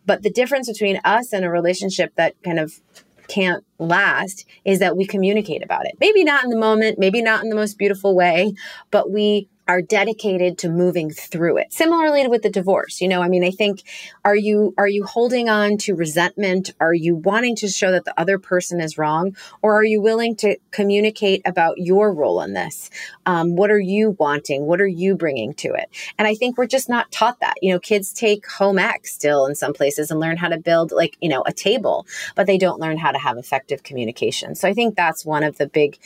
But 0.05 0.23
the 0.23 0.29
difference 0.29 0.67
between 0.67 0.99
us 1.03 1.33
and 1.33 1.45
a 1.45 1.49
relationship 1.49 2.13
that 2.15 2.35
kind 2.43 2.59
of 2.59 2.79
can't 3.27 3.63
last 3.77 4.45
is 4.65 4.79
that 4.79 4.97
we 4.97 5.05
communicate 5.05 5.63
about 5.63 5.85
it. 5.85 5.93
Maybe 5.99 6.23
not 6.23 6.43
in 6.43 6.49
the 6.49 6.57
moment, 6.57 6.99
maybe 6.99 7.21
not 7.21 7.43
in 7.43 7.49
the 7.49 7.55
most 7.55 7.77
beautiful 7.77 8.15
way, 8.15 8.53
but 8.91 9.11
we 9.11 9.47
are 9.69 9.83
dedicated 9.83 10.57
to 10.57 10.67
moving 10.67 11.11
through 11.11 11.57
it. 11.57 11.71
Similarly 11.71 12.27
with 12.27 12.41
the 12.41 12.49
divorce, 12.49 13.01
you 13.01 13.07
know, 13.07 13.21
I 13.21 13.27
mean, 13.27 13.43
I 13.43 13.51
think 13.51 13.83
are 14.25 14.35
you 14.35 14.73
are 14.79 14.87
you 14.87 15.05
holding 15.05 15.47
on 15.47 15.77
to 15.77 15.93
resentment? 15.93 16.73
Are 16.79 16.93
you 16.93 17.15
wanting 17.15 17.55
to 17.57 17.67
show 17.67 17.91
that 17.91 18.03
the 18.03 18.19
other 18.19 18.39
person 18.39 18.81
is 18.81 18.97
wrong, 18.97 19.37
or 19.61 19.75
are 19.75 19.83
you 19.83 20.01
willing 20.01 20.35
to 20.37 20.57
communicate 20.71 21.43
about 21.45 21.77
your 21.77 22.11
role 22.11 22.41
in 22.41 22.53
this? 22.53 22.89
Um, 23.27 23.55
what 23.55 23.69
are 23.69 23.79
you 23.79 24.15
wanting? 24.17 24.65
What 24.65 24.81
are 24.81 24.87
you 24.87 25.13
bringing 25.13 25.53
to 25.55 25.67
it? 25.75 25.87
And 26.17 26.27
I 26.27 26.33
think 26.33 26.57
we're 26.57 26.65
just 26.65 26.89
not 26.89 27.11
taught 27.11 27.39
that. 27.41 27.53
You 27.61 27.71
know, 27.71 27.79
kids 27.79 28.11
take 28.11 28.49
home 28.49 28.79
ec 28.79 29.05
still 29.05 29.45
in 29.45 29.53
some 29.53 29.73
places 29.73 30.09
and 30.09 30.19
learn 30.19 30.37
how 30.37 30.47
to 30.47 30.57
build 30.57 30.91
like 30.91 31.15
you 31.21 31.29
know 31.29 31.43
a 31.45 31.53
table, 31.53 32.07
but 32.35 32.47
they 32.47 32.57
don't 32.57 32.79
learn 32.79 32.97
how 32.97 33.11
to 33.11 33.19
have 33.19 33.37
effective 33.37 33.83
communication. 33.83 34.55
So 34.55 34.67
I 34.67 34.73
think 34.73 34.95
that's 34.95 35.23
one 35.23 35.43
of 35.43 35.59
the 35.59 35.67
big 35.67 35.99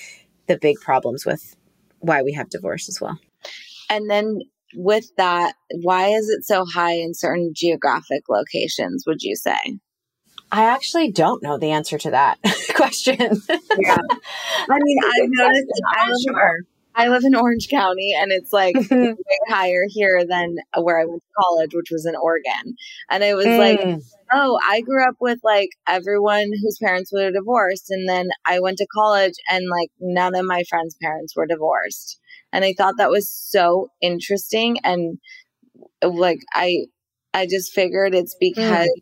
the 0.48 0.58
big 0.58 0.82
problems 0.82 1.26
with 1.26 1.56
why 2.00 2.22
we 2.24 2.34
have 2.34 2.50
divorce 2.50 2.90
as 2.90 3.00
well. 3.00 3.18
And 3.94 4.10
then 4.10 4.40
with 4.76 5.06
that, 5.18 5.54
why 5.84 6.08
is 6.08 6.30
it 6.30 6.46
so 6.46 6.66
high 6.66 6.94
in 6.94 7.14
certain 7.14 7.52
geographic 7.56 8.24
locations, 8.28 9.04
would 9.06 9.22
you 9.22 9.36
say? 9.36 9.80
I 10.52 10.66
actually 10.66 11.12
don't 11.12 11.44
know 11.44 11.60
the 11.60 11.72
answer 11.72 11.98
to 12.00 12.12
that 12.12 12.40
question. 12.76 13.18
yeah. 13.20 13.98
I 14.00 14.80
mean, 14.82 14.98
I've 15.04 15.30
noticed 15.30 15.82
I 15.96 16.08
live, 16.08 16.18
sure. 16.28 16.58
I 16.96 17.08
live 17.08 17.24
in 17.24 17.36
Orange 17.36 17.70
County 17.70 18.16
and 18.20 18.32
it's 18.32 18.52
like 18.52 18.76
way 18.92 19.16
higher 19.48 19.86
here 19.88 20.24
than 20.28 20.56
where 20.80 21.00
I 21.00 21.06
went 21.06 21.22
to 21.22 21.44
college, 21.44 21.72
which 21.74 21.90
was 21.92 22.06
in 22.06 22.16
Oregon. 22.16 22.76
And 23.12 23.24
it 23.24 23.36
was 23.36 23.46
mm. 23.46 23.58
like, 23.60 24.00
oh, 24.32 24.60
I 24.68 24.82
grew 24.82 25.08
up 25.08 25.16
with 25.20 25.40
like 25.44 25.70
everyone 25.88 26.50
whose 26.62 26.80
parents 26.82 27.12
were 27.14 27.32
divorced. 27.32 27.90
And 27.90 28.10
then 28.10 28.30
I 28.46 28.60
went 28.60 28.78
to 28.80 28.88
college 28.94 29.34
and 29.50 29.66
like 29.70 29.90
none 30.00 30.36
of 30.36 30.46
my 30.46 30.64
friends' 30.70 30.96
parents 31.02 31.36
were 31.36 31.48
divorced. 31.48 32.20
And 32.54 32.64
I 32.64 32.74
thought 32.78 32.96
that 32.98 33.10
was 33.10 33.30
so 33.30 33.90
interesting. 34.02 34.78
And 34.84 35.18
like, 36.02 36.40
I, 36.54 36.86
I 37.34 37.48
just 37.48 37.74
figured 37.74 38.16
it's 38.16 38.36
mm. 38.36 38.40
because 38.40 38.88
mm. 38.88 39.02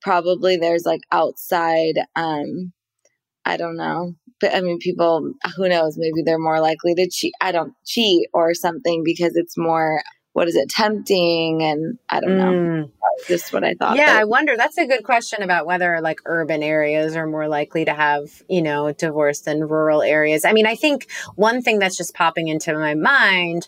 probably 0.00 0.56
there's 0.56 0.84
like 0.84 1.02
outside, 1.12 1.94
um, 2.16 2.72
I 3.44 3.56
don't 3.56 3.76
know. 3.76 4.14
But 4.40 4.54
I 4.54 4.60
mean, 4.60 4.78
people, 4.78 5.32
who 5.56 5.68
knows? 5.68 5.96
Maybe 5.98 6.22
they're 6.24 6.38
more 6.38 6.60
likely 6.60 6.94
to 6.94 7.08
cheat. 7.10 7.34
I 7.40 7.52
don't 7.52 7.74
cheat 7.84 8.28
or 8.32 8.54
something 8.54 9.02
because 9.04 9.36
it's 9.36 9.58
more 9.58 10.02
what 10.38 10.46
is 10.46 10.54
it 10.54 10.68
tempting 10.68 11.64
and 11.64 11.98
i 12.08 12.20
don't 12.20 12.38
know 12.38 12.52
mm. 12.52 12.90
just 13.26 13.52
what 13.52 13.64
i 13.64 13.74
thought 13.74 13.96
yeah 13.96 14.14
but. 14.14 14.20
i 14.20 14.24
wonder 14.24 14.56
that's 14.56 14.78
a 14.78 14.86
good 14.86 15.02
question 15.02 15.42
about 15.42 15.66
whether 15.66 16.00
like 16.00 16.20
urban 16.26 16.62
areas 16.62 17.16
are 17.16 17.26
more 17.26 17.48
likely 17.48 17.84
to 17.84 17.92
have 17.92 18.40
you 18.48 18.62
know 18.62 18.92
divorce 18.92 19.40
than 19.40 19.66
rural 19.66 20.00
areas 20.00 20.44
i 20.44 20.52
mean 20.52 20.64
i 20.64 20.76
think 20.76 21.10
one 21.34 21.60
thing 21.60 21.80
that's 21.80 21.96
just 21.96 22.14
popping 22.14 22.46
into 22.46 22.72
my 22.72 22.94
mind 22.94 23.66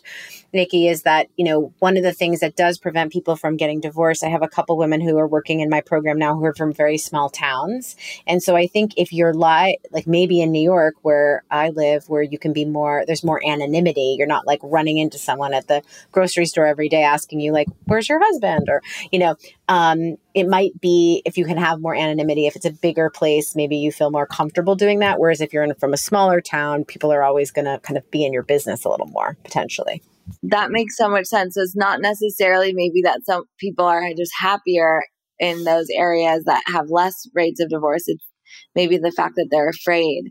Nikki, 0.53 0.87
is 0.87 1.03
that, 1.03 1.27
you 1.37 1.45
know, 1.45 1.73
one 1.79 1.97
of 1.97 2.03
the 2.03 2.13
things 2.13 2.41
that 2.41 2.55
does 2.55 2.77
prevent 2.77 3.11
people 3.11 3.35
from 3.35 3.55
getting 3.55 3.79
divorced, 3.79 4.23
I 4.23 4.29
have 4.29 4.41
a 4.41 4.49
couple 4.49 4.77
women 4.77 4.99
who 5.01 5.17
are 5.17 5.27
working 5.27 5.61
in 5.61 5.69
my 5.69 5.81
program 5.81 6.17
now 6.17 6.35
who 6.35 6.43
are 6.45 6.53
from 6.53 6.73
very 6.73 6.97
small 6.97 7.29
towns. 7.29 7.95
And 8.27 8.43
so 8.43 8.55
I 8.55 8.67
think 8.67 8.93
if 8.97 9.13
you're 9.13 9.33
li- 9.33 9.79
like 9.91 10.07
maybe 10.07 10.41
in 10.41 10.51
New 10.51 10.61
York 10.61 10.95
where 11.03 11.43
I 11.49 11.69
live, 11.69 12.09
where 12.09 12.21
you 12.21 12.37
can 12.37 12.53
be 12.53 12.65
more, 12.65 13.03
there's 13.07 13.23
more 13.23 13.41
anonymity, 13.45 14.15
you're 14.17 14.27
not 14.27 14.45
like 14.45 14.59
running 14.61 14.97
into 14.97 15.17
someone 15.17 15.53
at 15.53 15.67
the 15.67 15.81
grocery 16.11 16.45
store 16.45 16.60
every 16.65 16.89
day 16.89 17.03
asking 17.03 17.39
you, 17.39 17.51
like, 17.51 17.67
where's 17.85 18.09
your 18.09 18.19
husband? 18.23 18.67
Or, 18.69 18.81
you 19.11 19.19
know, 19.19 19.35
um, 19.67 20.17
it 20.33 20.47
might 20.47 20.79
be 20.79 21.21
if 21.25 21.37
you 21.37 21.45
can 21.45 21.57
have 21.57 21.79
more 21.81 21.95
anonymity, 21.95 22.47
if 22.47 22.55
it's 22.55 22.65
a 22.65 22.71
bigger 22.71 23.09
place, 23.09 23.55
maybe 23.55 23.77
you 23.77 23.91
feel 23.91 24.11
more 24.11 24.25
comfortable 24.25 24.75
doing 24.75 24.99
that. 24.99 25.19
Whereas 25.19 25.41
if 25.41 25.53
you're 25.53 25.63
in, 25.63 25.73
from 25.75 25.93
a 25.93 25.97
smaller 25.97 26.41
town, 26.41 26.85
people 26.85 27.11
are 27.11 27.23
always 27.23 27.51
going 27.51 27.65
to 27.65 27.79
kind 27.79 27.97
of 27.97 28.09
be 28.11 28.25
in 28.25 28.33
your 28.33 28.43
business 28.43 28.85
a 28.85 28.89
little 28.89 29.07
more 29.07 29.37
potentially. 29.43 30.01
That 30.43 30.71
makes 30.71 30.97
so 30.97 31.09
much 31.09 31.25
sense. 31.25 31.55
So 31.55 31.61
it's 31.61 31.75
not 31.75 32.01
necessarily 32.01 32.73
maybe 32.73 33.01
that 33.03 33.25
some 33.25 33.43
people 33.59 33.85
are 33.85 34.03
just 34.15 34.31
happier 34.39 35.01
in 35.39 35.63
those 35.63 35.87
areas 35.93 36.43
that 36.45 36.63
have 36.67 36.89
less 36.89 37.27
rates 37.33 37.59
of 37.59 37.69
divorce. 37.69 38.03
It's 38.07 38.25
maybe 38.75 38.97
the 38.97 39.11
fact 39.11 39.35
that 39.35 39.47
they're 39.49 39.69
afraid 39.69 40.25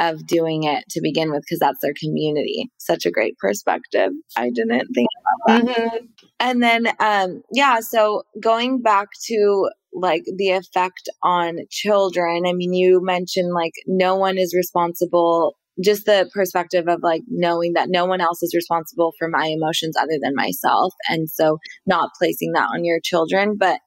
of 0.00 0.26
doing 0.26 0.64
it 0.64 0.84
to 0.90 1.00
begin 1.00 1.30
with 1.30 1.42
because 1.42 1.60
that's 1.60 1.80
their 1.82 1.94
community. 1.94 2.70
Such 2.78 3.06
a 3.06 3.10
great 3.10 3.36
perspective. 3.38 4.10
I 4.36 4.50
didn't 4.50 4.88
think 4.94 5.08
about 5.20 5.66
that. 5.66 5.76
Mm-hmm. 5.76 6.06
And 6.40 6.62
then, 6.62 6.86
um, 6.98 7.42
yeah, 7.52 7.80
so 7.80 8.22
going 8.42 8.80
back 8.80 9.08
to 9.26 9.68
like 9.92 10.24
the 10.36 10.50
effect 10.50 11.08
on 11.22 11.58
children, 11.70 12.44
I 12.46 12.54
mean, 12.54 12.72
you 12.72 13.04
mentioned 13.04 13.52
like 13.52 13.74
no 13.86 14.16
one 14.16 14.38
is 14.38 14.54
responsible 14.54 15.56
just 15.82 16.04
the 16.04 16.28
perspective 16.34 16.88
of 16.88 17.00
like 17.02 17.22
knowing 17.28 17.72
that 17.72 17.88
no 17.88 18.04
one 18.04 18.20
else 18.20 18.42
is 18.42 18.54
responsible 18.54 19.14
for 19.18 19.28
my 19.28 19.46
emotions 19.46 19.96
other 19.96 20.18
than 20.22 20.34
myself. 20.34 20.92
And 21.08 21.30
so 21.30 21.58
not 21.86 22.10
placing 22.18 22.52
that 22.52 22.68
on 22.74 22.84
your 22.84 23.00
children. 23.02 23.56
But 23.58 23.80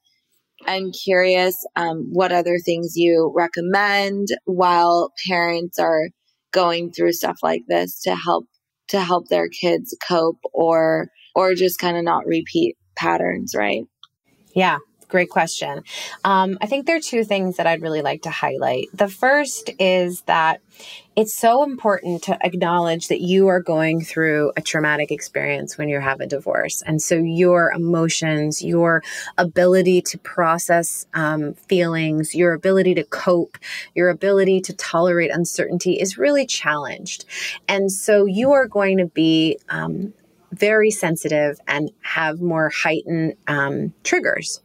I'm 0.66 0.92
curious 0.92 1.64
um, 1.76 2.08
what 2.12 2.32
other 2.32 2.58
things 2.58 2.94
you 2.96 3.32
recommend 3.34 4.28
while 4.44 5.12
parents 5.26 5.78
are 5.78 6.08
going 6.52 6.92
through 6.92 7.12
stuff 7.12 7.38
like 7.42 7.62
this 7.68 8.00
to 8.02 8.14
help 8.14 8.46
to 8.88 9.00
help 9.00 9.28
their 9.28 9.48
kids 9.48 9.96
cope 10.06 10.38
or 10.52 11.08
or 11.34 11.54
just 11.54 11.78
kind 11.78 11.96
of 11.96 12.04
not 12.04 12.26
repeat 12.26 12.76
patterns, 12.96 13.54
right? 13.56 13.82
Yeah, 14.54 14.78
great 15.08 15.30
question. 15.30 15.82
Um, 16.24 16.58
I 16.60 16.66
think 16.66 16.86
there 16.86 16.96
are 16.96 17.00
two 17.00 17.24
things 17.24 17.56
that 17.56 17.66
I'd 17.66 17.82
really 17.82 18.02
like 18.02 18.22
to 18.22 18.30
highlight. 18.30 18.88
The 18.94 19.08
first 19.08 19.70
is 19.78 20.22
that 20.22 20.60
it's 21.16 21.34
so 21.34 21.62
important 21.62 22.22
to 22.24 22.36
acknowledge 22.44 23.08
that 23.08 23.20
you 23.20 23.46
are 23.46 23.60
going 23.60 24.02
through 24.04 24.52
a 24.56 24.60
traumatic 24.60 25.12
experience 25.12 25.78
when 25.78 25.88
you 25.88 26.00
have 26.00 26.20
a 26.20 26.26
divorce. 26.26 26.82
And 26.82 27.00
so 27.00 27.14
your 27.14 27.70
emotions, 27.72 28.62
your 28.62 29.02
ability 29.38 30.02
to 30.02 30.18
process 30.18 31.06
um, 31.14 31.54
feelings, 31.54 32.34
your 32.34 32.52
ability 32.52 32.94
to 32.96 33.04
cope, 33.04 33.58
your 33.94 34.08
ability 34.08 34.60
to 34.62 34.72
tolerate 34.72 35.30
uncertainty 35.30 36.00
is 36.00 36.18
really 36.18 36.46
challenged. 36.46 37.24
And 37.68 37.92
so 37.92 38.24
you 38.24 38.52
are 38.52 38.66
going 38.66 38.98
to 38.98 39.06
be 39.06 39.58
um, 39.68 40.12
very 40.54 40.90
sensitive 40.90 41.58
and 41.66 41.90
have 42.00 42.40
more 42.40 42.70
heightened 42.70 43.34
um, 43.46 43.92
triggers. 44.04 44.62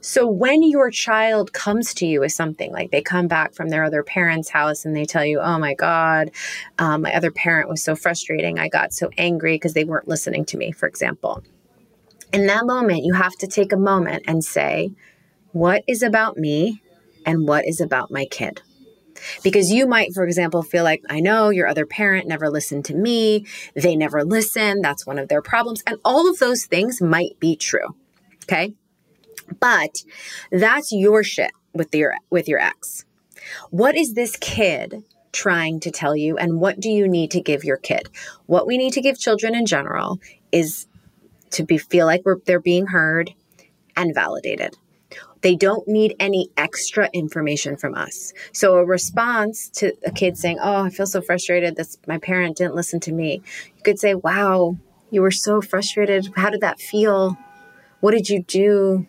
So 0.00 0.26
when 0.26 0.62
your 0.62 0.90
child 0.90 1.52
comes 1.52 1.94
to 1.94 2.06
you 2.06 2.20
with 2.20 2.32
something, 2.32 2.72
like 2.72 2.90
they 2.90 3.02
come 3.02 3.28
back 3.28 3.54
from 3.54 3.68
their 3.68 3.84
other 3.84 4.02
parent's 4.02 4.50
house 4.50 4.84
and 4.84 4.94
they 4.94 5.04
tell 5.04 5.24
you, 5.24 5.40
oh 5.40 5.58
my 5.58 5.74
God, 5.74 6.30
um, 6.78 7.02
my 7.02 7.14
other 7.14 7.30
parent 7.30 7.68
was 7.68 7.82
so 7.82 7.94
frustrating. 7.94 8.58
I 8.58 8.68
got 8.68 8.92
so 8.92 9.10
angry 9.16 9.54
because 9.54 9.74
they 9.74 9.84
weren't 9.84 10.08
listening 10.08 10.44
to 10.46 10.56
me, 10.56 10.72
for 10.72 10.88
example. 10.88 11.42
In 12.32 12.46
that 12.46 12.66
moment, 12.66 13.04
you 13.04 13.14
have 13.14 13.36
to 13.36 13.46
take 13.46 13.72
a 13.72 13.78
moment 13.78 14.24
and 14.26 14.44
say, 14.44 14.90
what 15.52 15.82
is 15.86 16.02
about 16.02 16.36
me 16.36 16.82
and 17.24 17.48
what 17.48 17.66
is 17.66 17.80
about 17.80 18.10
my 18.10 18.26
kid? 18.26 18.60
Because 19.42 19.70
you 19.70 19.86
might, 19.86 20.12
for 20.14 20.24
example, 20.24 20.62
feel 20.62 20.84
like, 20.84 21.02
I 21.08 21.20
know 21.20 21.50
your 21.50 21.66
other 21.66 21.86
parent 21.86 22.26
never 22.26 22.50
listened 22.50 22.84
to 22.86 22.94
me. 22.94 23.46
They 23.74 23.96
never 23.96 24.24
listen. 24.24 24.80
That's 24.80 25.06
one 25.06 25.18
of 25.18 25.28
their 25.28 25.42
problems. 25.42 25.82
And 25.86 25.98
all 26.04 26.28
of 26.28 26.38
those 26.38 26.64
things 26.64 27.00
might 27.00 27.38
be 27.40 27.56
true. 27.56 27.96
Okay. 28.44 28.74
But 29.60 30.02
that's 30.50 30.92
your 30.92 31.22
shit 31.22 31.52
with 31.72 31.94
your, 31.94 32.16
with 32.30 32.48
your 32.48 32.58
ex. 32.58 33.04
What 33.70 33.96
is 33.96 34.14
this 34.14 34.36
kid 34.36 35.04
trying 35.32 35.80
to 35.80 35.90
tell 35.90 36.16
you? 36.16 36.36
And 36.36 36.60
what 36.60 36.80
do 36.80 36.90
you 36.90 37.08
need 37.08 37.30
to 37.32 37.40
give 37.40 37.64
your 37.64 37.76
kid? 37.76 38.08
What 38.46 38.66
we 38.66 38.76
need 38.76 38.92
to 38.94 39.00
give 39.00 39.18
children 39.18 39.54
in 39.54 39.66
general 39.66 40.18
is 40.52 40.86
to 41.50 41.64
be, 41.64 41.78
feel 41.78 42.06
like 42.06 42.22
we're, 42.24 42.38
they're 42.44 42.60
being 42.60 42.86
heard 42.86 43.32
and 43.96 44.14
validated. 44.14 44.76
They 45.42 45.54
don't 45.54 45.86
need 45.86 46.14
any 46.18 46.50
extra 46.56 47.08
information 47.12 47.76
from 47.76 47.94
us. 47.94 48.32
So 48.52 48.76
a 48.76 48.84
response 48.84 49.68
to 49.74 49.92
a 50.04 50.10
kid 50.10 50.36
saying, 50.36 50.58
"Oh, 50.60 50.84
I 50.84 50.90
feel 50.90 51.06
so 51.06 51.20
frustrated 51.20 51.76
that 51.76 51.96
my 52.06 52.18
parent 52.18 52.56
didn't 52.56 52.74
listen 52.74 53.00
to 53.00 53.12
me." 53.12 53.42
You 53.76 53.82
could 53.82 53.98
say, 53.98 54.14
"Wow, 54.14 54.76
you 55.10 55.22
were 55.22 55.30
so 55.30 55.60
frustrated. 55.60 56.30
How 56.36 56.50
did 56.50 56.60
that 56.60 56.80
feel? 56.80 57.36
What 58.00 58.12
did 58.12 58.28
you 58.28 58.42
do? 58.42 59.06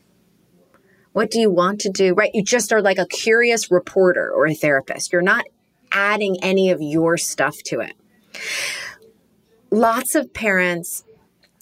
What 1.14 1.32
do 1.32 1.40
you 1.40 1.50
want 1.50 1.82
to 1.82 1.90
do?" 1.90 2.14
Right? 2.14 2.32
You 2.34 2.44
just 2.44 2.72
are 2.72 2.82
like 2.82 3.00
a 3.00 3.08
curious 3.08 3.72
reporter 3.72 4.32
or 4.32 4.48
a 4.48 4.54
therapist. 4.54 5.12
You're 5.12 5.22
not 5.22 5.46
adding 5.92 6.38
any 6.44 6.70
of 6.70 6.82
your 6.82 7.18
stuff 7.18 7.58
to 7.66 7.80
it. 7.80 7.94
Lots 9.72 10.16
of 10.16 10.34
parents 10.34 11.04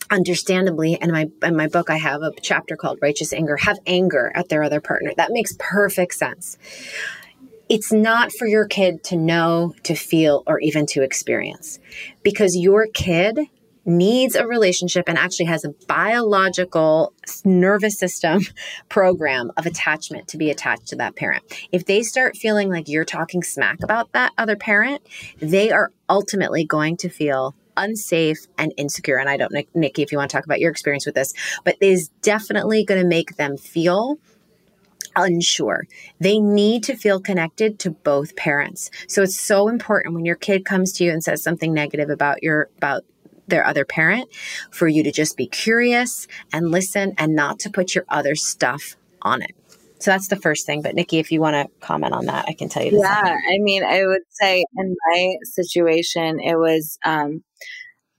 understandably 0.09 0.97
in 1.01 1.11
my 1.11 1.29
in 1.43 1.55
my 1.55 1.67
book 1.67 1.89
i 1.89 1.97
have 1.97 2.21
a 2.21 2.31
chapter 2.41 2.75
called 2.75 2.97
righteous 3.01 3.33
anger 3.33 3.57
have 3.57 3.79
anger 3.85 4.31
at 4.35 4.49
their 4.49 4.63
other 4.63 4.81
partner 4.81 5.11
that 5.17 5.31
makes 5.31 5.55
perfect 5.59 6.13
sense 6.13 6.57
it's 7.69 7.91
not 7.91 8.31
for 8.31 8.47
your 8.47 8.65
kid 8.65 9.03
to 9.03 9.17
know 9.17 9.73
to 9.83 9.93
feel 9.93 10.43
or 10.47 10.59
even 10.59 10.85
to 10.85 11.01
experience 11.01 11.79
because 12.23 12.55
your 12.55 12.87
kid 12.93 13.39
needs 13.87 14.35
a 14.35 14.45
relationship 14.45 15.05
and 15.07 15.17
actually 15.17 15.45
has 15.45 15.63
a 15.63 15.73
biological 15.87 17.13
nervous 17.45 17.97
system 17.97 18.41
program 18.89 19.49
of 19.55 19.65
attachment 19.65 20.27
to 20.27 20.37
be 20.37 20.51
attached 20.51 20.87
to 20.87 20.97
that 20.97 21.15
parent. 21.15 21.43
If 21.71 21.85
they 21.85 22.03
start 22.03 22.35
feeling 22.35 22.69
like 22.69 22.89
you're 22.89 23.05
talking 23.05 23.41
smack 23.41 23.81
about 23.81 24.11
that 24.11 24.33
other 24.37 24.57
parent, 24.57 25.01
they 25.39 25.71
are 25.71 25.91
ultimately 26.09 26.65
going 26.65 26.97
to 26.97 27.09
feel 27.09 27.55
unsafe 27.77 28.47
and 28.57 28.73
insecure. 28.75 29.17
And 29.17 29.29
I 29.29 29.37
don't 29.37 29.53
know, 29.53 29.61
Nikki, 29.73 30.01
if 30.01 30.11
you 30.11 30.17
want 30.17 30.29
to 30.29 30.35
talk 30.35 30.45
about 30.45 30.59
your 30.59 30.71
experience 30.71 31.05
with 31.05 31.15
this, 31.15 31.33
but 31.63 31.77
is 31.79 32.09
definitely 32.21 32.83
going 32.83 33.01
to 33.01 33.07
make 33.07 33.37
them 33.37 33.55
feel 33.57 34.17
unsure. 35.15 35.85
They 36.19 36.39
need 36.39 36.83
to 36.83 36.95
feel 36.95 37.19
connected 37.19 37.79
to 37.79 37.91
both 37.91 38.35
parents. 38.35 38.89
So 39.07 39.23
it's 39.23 39.39
so 39.39 39.67
important 39.67 40.13
when 40.13 40.25
your 40.25 40.35
kid 40.35 40.65
comes 40.65 40.91
to 40.93 41.03
you 41.03 41.11
and 41.11 41.23
says 41.23 41.41
something 41.41 41.73
negative 41.73 42.09
about 42.09 42.43
your 42.43 42.69
about 42.77 43.03
their 43.47 43.65
other 43.65 43.85
parent 43.85 44.29
for 44.71 44.87
you 44.87 45.03
to 45.03 45.11
just 45.11 45.37
be 45.37 45.47
curious 45.47 46.27
and 46.51 46.69
listen 46.69 47.13
and 47.17 47.33
not 47.33 47.59
to 47.59 47.69
put 47.69 47.95
your 47.95 48.03
other 48.09 48.35
stuff 48.35 48.97
on 49.21 49.41
it. 49.41 49.51
So 49.99 50.11
that's 50.11 50.27
the 50.27 50.35
first 50.35 50.65
thing. 50.65 50.81
But 50.81 50.95
Nikki, 50.95 51.17
if 51.17 51.31
you 51.31 51.41
want 51.41 51.55
to 51.55 51.85
comment 51.85 52.13
on 52.13 52.25
that, 52.25 52.45
I 52.47 52.53
can 52.53 52.69
tell 52.69 52.83
you. 52.83 52.99
Yeah, 52.99 53.15
second. 53.15 53.41
I 53.49 53.57
mean, 53.59 53.83
I 53.83 54.05
would 54.05 54.21
say 54.29 54.63
in 54.77 54.95
my 55.07 55.35
situation, 55.43 56.39
it 56.39 56.55
was 56.55 56.99
um, 57.03 57.43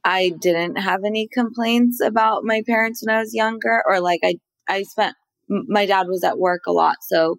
I 0.05 0.33
didn't 0.41 0.77
have 0.77 1.05
any 1.05 1.29
complaints 1.33 2.01
about 2.01 2.45
my 2.45 2.63
parents 2.67 3.03
when 3.05 3.15
I 3.15 3.21
was 3.21 3.35
younger, 3.35 3.83
or 3.87 4.01
like 4.01 4.21
I 4.25 4.37
I 4.69 4.83
spent 4.85 5.17
my 5.49 5.87
dad 5.87 6.07
was 6.09 6.25
at 6.25 6.39
work 6.39 6.63
a 6.67 6.73
lot, 6.73 6.97
so 7.03 7.37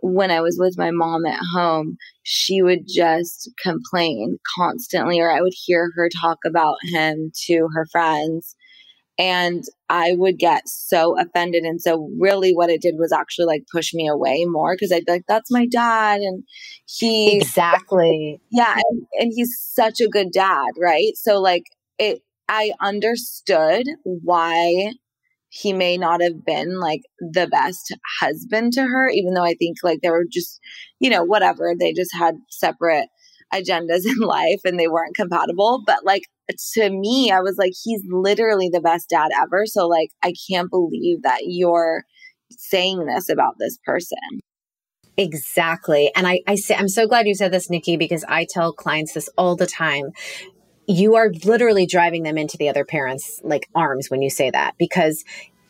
when 0.00 0.30
I 0.32 0.40
was 0.40 0.56
with 0.58 0.76
my 0.78 0.90
mom 0.90 1.24
at 1.26 1.40
home, 1.54 1.96
she 2.24 2.60
would 2.62 2.86
just 2.88 3.50
complain 3.62 4.38
constantly, 4.58 5.20
or 5.20 5.30
I 5.30 5.40
would 5.40 5.54
hear 5.54 5.90
her 5.96 6.08
talk 6.20 6.38
about 6.46 6.76
him 6.92 7.30
to 7.46 7.68
her 7.74 7.86
friends 7.92 8.56
and 9.18 9.62
I 9.88 10.14
would 10.16 10.38
get 10.38 10.62
so 10.66 11.18
offended. 11.18 11.64
And 11.64 11.80
so, 11.80 12.08
really, 12.18 12.52
what 12.54 12.70
it 12.70 12.80
did 12.80 12.94
was 12.98 13.12
actually 13.12 13.46
like 13.46 13.64
push 13.72 13.92
me 13.94 14.08
away 14.08 14.44
more 14.46 14.74
because 14.74 14.90
I'd 14.92 15.04
be 15.04 15.12
like, 15.12 15.24
that's 15.28 15.50
my 15.50 15.66
dad. 15.66 16.20
And 16.20 16.44
he. 16.86 17.36
Exactly. 17.36 18.40
Yeah. 18.50 18.74
And, 18.90 19.02
and 19.20 19.32
he's 19.34 19.56
such 19.60 20.00
a 20.00 20.08
good 20.08 20.32
dad. 20.32 20.70
Right. 20.80 21.12
So, 21.16 21.40
like, 21.40 21.64
it, 22.02 22.22
I 22.48 22.72
understood 22.80 23.86
why 24.04 24.92
he 25.48 25.72
may 25.72 25.96
not 25.96 26.22
have 26.22 26.44
been 26.44 26.80
like 26.80 27.02
the 27.18 27.46
best 27.46 27.94
husband 28.20 28.72
to 28.72 28.82
her, 28.82 29.08
even 29.08 29.34
though 29.34 29.44
I 29.44 29.54
think 29.54 29.76
like 29.82 30.00
they 30.02 30.10
were 30.10 30.24
just, 30.30 30.58
you 30.98 31.10
know, 31.10 31.24
whatever. 31.24 31.74
They 31.78 31.92
just 31.92 32.14
had 32.14 32.36
separate 32.50 33.08
agendas 33.54 34.00
in 34.06 34.18
life 34.18 34.60
and 34.64 34.78
they 34.78 34.88
weren't 34.88 35.14
compatible. 35.14 35.82
But 35.86 36.04
like 36.04 36.22
to 36.74 36.90
me, 36.90 37.30
I 37.30 37.40
was 37.40 37.56
like, 37.58 37.72
he's 37.82 38.02
literally 38.10 38.68
the 38.70 38.80
best 38.80 39.10
dad 39.10 39.28
ever. 39.40 39.66
So 39.66 39.86
like, 39.86 40.08
I 40.22 40.34
can't 40.50 40.70
believe 40.70 41.22
that 41.22 41.40
you're 41.44 42.04
saying 42.50 43.06
this 43.06 43.28
about 43.28 43.54
this 43.58 43.78
person. 43.84 44.18
Exactly. 45.18 46.10
And 46.16 46.26
I, 46.26 46.40
I 46.46 46.56
say, 46.56 46.74
I'm 46.74 46.88
so 46.88 47.06
glad 47.06 47.26
you 47.26 47.34
said 47.34 47.52
this, 47.52 47.68
Nikki, 47.68 47.96
because 47.98 48.24
I 48.28 48.46
tell 48.48 48.72
clients 48.72 49.12
this 49.12 49.28
all 49.36 49.56
the 49.56 49.66
time 49.66 50.12
you 50.86 51.14
are 51.16 51.30
literally 51.44 51.86
driving 51.86 52.22
them 52.22 52.38
into 52.38 52.56
the 52.56 52.68
other 52.68 52.84
parent's 52.84 53.40
like 53.44 53.68
arms 53.74 54.10
when 54.10 54.22
you 54.22 54.30
say 54.30 54.50
that 54.50 54.74
because 54.78 55.24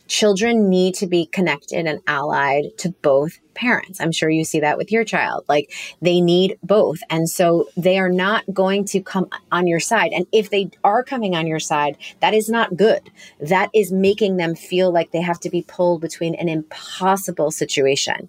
children 0.09 0.69
need 0.69 0.95
to 0.95 1.07
be 1.07 1.27
connected 1.27 1.87
and 1.87 2.01
allied 2.07 2.65
to 2.77 2.91
both 3.01 3.39
parents. 3.55 4.01
I'm 4.01 4.13
sure 4.13 4.29
you 4.29 4.45
see 4.45 4.61
that 4.61 4.77
with 4.77 4.93
your 4.93 5.05
child. 5.05 5.45
Like 5.49 5.73
they 6.03 6.21
need 6.21 6.59
both. 6.63 6.99
And 7.09 7.29
so 7.29 7.69
they 7.77 7.99
are 7.99 8.11
not 8.11 8.45
going 8.53 8.85
to 8.87 9.01
come 9.01 9.29
on 9.51 9.67
your 9.67 9.81
side. 9.81 10.13
And 10.13 10.27
if 10.33 10.51
they 10.51 10.71
are 10.85 11.03
coming 11.03 11.35
on 11.35 11.47
your 11.47 11.61
side, 11.61 11.97
that 12.21 12.35
is 12.35 12.51
not 12.51 12.77
good. 12.77 13.11
That 13.41 13.71
is 13.75 13.91
making 13.91 14.37
them 14.37 14.55
feel 14.55 14.93
like 14.93 15.13
they 15.13 15.23
have 15.23 15.41
to 15.41 15.51
be 15.51 15.63
pulled 15.63 16.03
between 16.03 16.35
an 16.35 16.49
impossible 16.49 17.51
situation. 17.51 18.29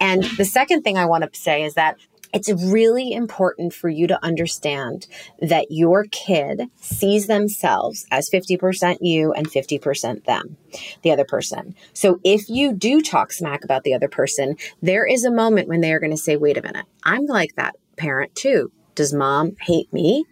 And 0.00 0.24
the 0.36 0.44
second 0.44 0.82
thing 0.82 0.98
I 0.98 1.06
want 1.06 1.24
to 1.24 1.40
say 1.40 1.62
is 1.62 1.74
that 1.74 1.96
it's 2.32 2.50
really 2.50 3.12
important 3.12 3.74
for 3.74 3.88
you 3.88 4.06
to 4.06 4.24
understand 4.24 5.06
that 5.40 5.66
your 5.70 6.04
kid 6.10 6.68
sees 6.80 7.26
themselves 7.26 8.06
as 8.10 8.30
50% 8.30 8.98
you 9.00 9.32
and 9.32 9.50
50% 9.50 10.24
them, 10.24 10.56
the 11.02 11.10
other 11.10 11.24
person. 11.24 11.74
So 11.92 12.20
if 12.24 12.48
you 12.48 12.72
do 12.72 13.00
talk 13.00 13.32
smack 13.32 13.64
about 13.64 13.84
the 13.84 13.94
other 13.94 14.08
person, 14.08 14.56
there 14.80 15.06
is 15.06 15.24
a 15.24 15.30
moment 15.30 15.68
when 15.68 15.80
they 15.80 15.92
are 15.92 16.00
going 16.00 16.10
to 16.10 16.16
say, 16.16 16.36
wait 16.36 16.56
a 16.56 16.62
minute, 16.62 16.86
I'm 17.04 17.26
like 17.26 17.54
that 17.56 17.76
parent 17.96 18.34
too. 18.34 18.72
Does 18.94 19.12
mom 19.12 19.56
hate 19.60 19.92
me? 19.92 20.24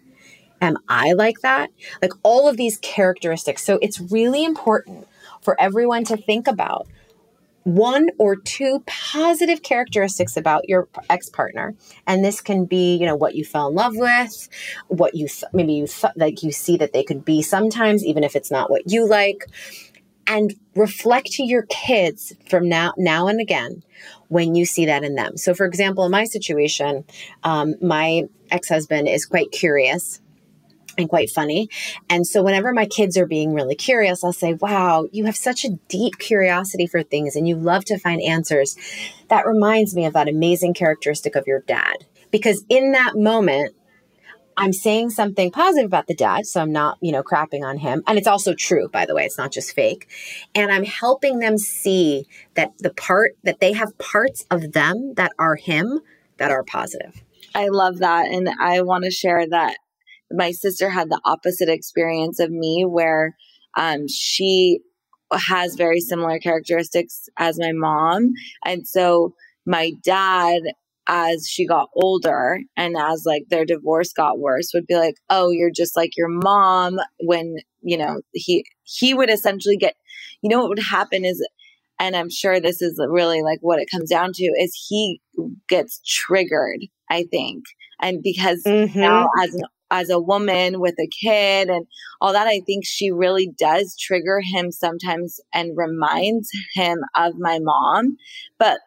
Am 0.61 0.77
I 0.87 1.13
like 1.13 1.41
that? 1.41 1.69
Like 2.01 2.13
all 2.23 2.47
of 2.47 2.57
these 2.57 2.77
characteristics. 2.79 3.63
So 3.63 3.79
it's 3.81 3.99
really 3.99 4.43
important 4.43 5.07
for 5.41 5.59
everyone 5.59 6.03
to 6.05 6.17
think 6.17 6.47
about 6.47 6.87
one 7.63 8.07
or 8.17 8.35
two 8.35 8.83
positive 8.87 9.61
characteristics 9.61 10.35
about 10.35 10.67
your 10.67 10.87
ex 11.09 11.29
partner 11.29 11.75
and 12.07 12.25
this 12.25 12.41
can 12.41 12.65
be 12.65 12.97
you 12.97 13.05
know 13.05 13.15
what 13.15 13.35
you 13.35 13.45
fell 13.45 13.67
in 13.67 13.75
love 13.75 13.93
with 13.95 14.49
what 14.87 15.15
you 15.15 15.27
th- 15.27 15.51
maybe 15.53 15.73
you 15.73 15.87
th- 15.87 16.13
like 16.15 16.41
you 16.43 16.51
see 16.51 16.77
that 16.77 16.93
they 16.93 17.03
could 17.03 17.23
be 17.23 17.41
sometimes 17.41 18.03
even 18.03 18.23
if 18.23 18.35
it's 18.35 18.51
not 18.51 18.69
what 18.69 18.91
you 18.91 19.07
like. 19.07 19.45
And 20.27 20.53
reflect 20.75 21.27
to 21.33 21.43
your 21.43 21.63
kids 21.63 22.33
from 22.49 22.69
now 22.69 22.93
now 22.95 23.27
and 23.27 23.41
again 23.41 23.83
when 24.29 24.55
you 24.55 24.65
see 24.65 24.85
that 24.85 25.03
in 25.03 25.15
them. 25.15 25.35
So 25.35 25.53
for 25.53 25.65
example 25.65 26.05
in 26.05 26.11
my 26.11 26.23
situation 26.25 27.03
um, 27.43 27.75
my 27.81 28.23
ex-husband 28.49 29.07
is 29.07 29.25
quite 29.25 29.51
curious 29.51 30.21
and 30.97 31.09
quite 31.09 31.29
funny. 31.29 31.69
And 32.09 32.25
so 32.25 32.43
whenever 32.43 32.73
my 32.73 32.85
kids 32.85 33.17
are 33.17 33.25
being 33.25 33.53
really 33.53 33.75
curious, 33.75 34.23
I'll 34.23 34.33
say, 34.33 34.53
Wow, 34.53 35.07
you 35.11 35.25
have 35.25 35.37
such 35.37 35.65
a 35.65 35.77
deep 35.87 36.17
curiosity 36.17 36.87
for 36.87 37.03
things 37.03 37.35
and 37.35 37.47
you 37.47 37.55
love 37.55 37.85
to 37.85 37.97
find 37.97 38.21
answers. 38.21 38.75
That 39.29 39.47
reminds 39.47 39.95
me 39.95 40.05
of 40.05 40.13
that 40.13 40.27
amazing 40.27 40.73
characteristic 40.73 41.35
of 41.35 41.47
your 41.47 41.61
dad. 41.61 42.05
Because 42.31 42.63
in 42.69 42.93
that 42.93 43.15
moment, 43.15 43.75
I'm 44.57 44.73
saying 44.73 45.11
something 45.11 45.49
positive 45.49 45.87
about 45.87 46.07
the 46.07 46.13
dad, 46.13 46.45
so 46.45 46.61
I'm 46.61 46.71
not, 46.71 46.97
you 47.01 47.11
know, 47.11 47.23
crapping 47.23 47.63
on 47.63 47.77
him. 47.77 48.03
And 48.05 48.17
it's 48.17 48.27
also 48.27 48.53
true, 48.53 48.89
by 48.89 49.05
the 49.05 49.15
way, 49.15 49.25
it's 49.25 49.37
not 49.37 49.51
just 49.51 49.73
fake. 49.73 50.07
And 50.53 50.71
I'm 50.71 50.83
helping 50.83 51.39
them 51.39 51.57
see 51.57 52.25
that 52.55 52.71
the 52.79 52.91
part 52.91 53.31
that 53.43 53.59
they 53.59 53.73
have 53.73 53.97
parts 53.97 54.45
of 54.51 54.73
them 54.73 55.13
that 55.15 55.31
are 55.39 55.55
him 55.55 56.01
that 56.37 56.51
are 56.51 56.63
positive. 56.63 57.21
I 57.55 57.69
love 57.69 57.99
that. 57.99 58.27
And 58.27 58.49
I 58.59 58.81
want 58.81 59.03
to 59.05 59.11
share 59.11 59.47
that 59.49 59.77
my 60.33 60.51
sister 60.51 60.89
had 60.89 61.09
the 61.09 61.21
opposite 61.25 61.69
experience 61.69 62.39
of 62.39 62.51
me 62.51 62.85
where 62.85 63.35
um, 63.77 64.07
she 64.07 64.79
has 65.31 65.75
very 65.75 65.99
similar 65.99 66.39
characteristics 66.39 67.29
as 67.37 67.59
my 67.59 67.71
mom. 67.71 68.33
And 68.65 68.87
so 68.87 69.33
my 69.65 69.91
dad, 70.03 70.61
as 71.07 71.47
she 71.47 71.65
got 71.65 71.89
older 71.95 72.59
and 72.77 72.95
as 72.97 73.23
like 73.25 73.43
their 73.49 73.65
divorce 73.65 74.13
got 74.13 74.39
worse, 74.39 74.71
would 74.73 74.87
be 74.87 74.95
like, 74.95 75.15
Oh, 75.29 75.49
you're 75.49 75.71
just 75.71 75.95
like 75.95 76.17
your 76.17 76.29
mom 76.29 76.99
when, 77.19 77.57
you 77.81 77.97
know, 77.97 78.21
he, 78.33 78.65
he 78.83 79.13
would 79.13 79.29
essentially 79.29 79.77
get, 79.77 79.95
you 80.41 80.49
know, 80.49 80.59
what 80.59 80.69
would 80.69 80.79
happen 80.79 81.25
is, 81.25 81.45
and 81.99 82.15
I'm 82.15 82.29
sure 82.29 82.59
this 82.59 82.81
is 82.81 82.99
really 83.09 83.41
like 83.41 83.59
what 83.61 83.79
it 83.79 83.89
comes 83.91 84.09
down 84.09 84.31
to 84.33 84.43
is 84.59 84.87
he 84.87 85.21
gets 85.69 86.01
triggered, 86.05 86.79
I 87.09 87.23
think. 87.29 87.63
And 88.01 88.23
because 88.23 88.63
mm-hmm. 88.63 88.99
now 88.99 89.27
as 89.43 89.53
an 89.53 89.61
as 89.91 90.09
a 90.09 90.19
woman 90.19 90.79
with 90.79 90.95
a 90.99 91.07
kid 91.07 91.69
and 91.69 91.85
all 92.21 92.33
that, 92.33 92.47
I 92.47 92.61
think 92.65 92.85
she 92.85 93.11
really 93.11 93.51
does 93.59 93.95
trigger 93.99 94.39
him 94.41 94.71
sometimes 94.71 95.39
and 95.53 95.77
reminds 95.77 96.49
him 96.73 96.99
of 97.15 97.33
my 97.37 97.59
mom. 97.61 98.17
But 98.57 98.79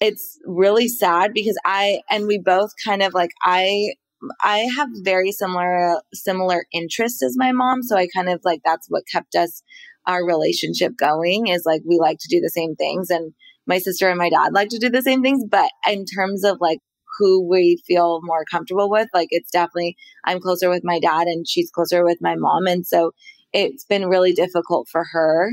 it's 0.00 0.38
really 0.46 0.86
sad 0.86 1.34
because 1.34 1.58
I, 1.66 2.02
and 2.08 2.26
we 2.26 2.38
both 2.38 2.70
kind 2.82 3.02
of 3.02 3.12
like, 3.14 3.32
I, 3.42 3.94
I 4.42 4.68
have 4.76 4.88
very 5.02 5.32
similar, 5.32 6.00
similar 6.14 6.64
interests 6.72 7.22
as 7.22 7.36
my 7.36 7.50
mom. 7.50 7.82
So 7.82 7.96
I 7.96 8.06
kind 8.14 8.28
of 8.28 8.40
like, 8.44 8.60
that's 8.64 8.86
what 8.88 9.02
kept 9.10 9.34
us, 9.34 9.62
our 10.06 10.24
relationship 10.24 10.92
going 10.96 11.48
is 11.48 11.64
like, 11.66 11.82
we 11.84 11.98
like 11.98 12.18
to 12.20 12.28
do 12.28 12.40
the 12.40 12.48
same 12.48 12.76
things. 12.76 13.10
And 13.10 13.34
my 13.66 13.78
sister 13.78 14.08
and 14.08 14.18
my 14.18 14.30
dad 14.30 14.54
like 14.54 14.70
to 14.70 14.78
do 14.78 14.88
the 14.88 15.02
same 15.02 15.20
things. 15.20 15.44
But 15.48 15.70
in 15.86 16.04
terms 16.06 16.44
of 16.44 16.58
like 16.60 16.78
who 17.18 17.46
we 17.46 17.82
feel 17.86 18.20
more 18.22 18.44
comfortable 18.50 18.88
with. 18.88 19.08
Like 19.12 19.28
it's 19.30 19.50
definitely, 19.50 19.96
I'm 20.24 20.40
closer 20.40 20.70
with 20.70 20.82
my 20.84 20.98
dad 21.00 21.26
and 21.26 21.46
she's 21.46 21.70
closer 21.70 22.04
with 22.04 22.18
my 22.20 22.36
mom. 22.36 22.66
And 22.66 22.86
so 22.86 23.12
it's 23.52 23.84
been 23.84 24.08
really 24.08 24.32
difficult 24.32 24.88
for 24.88 25.04
her. 25.12 25.50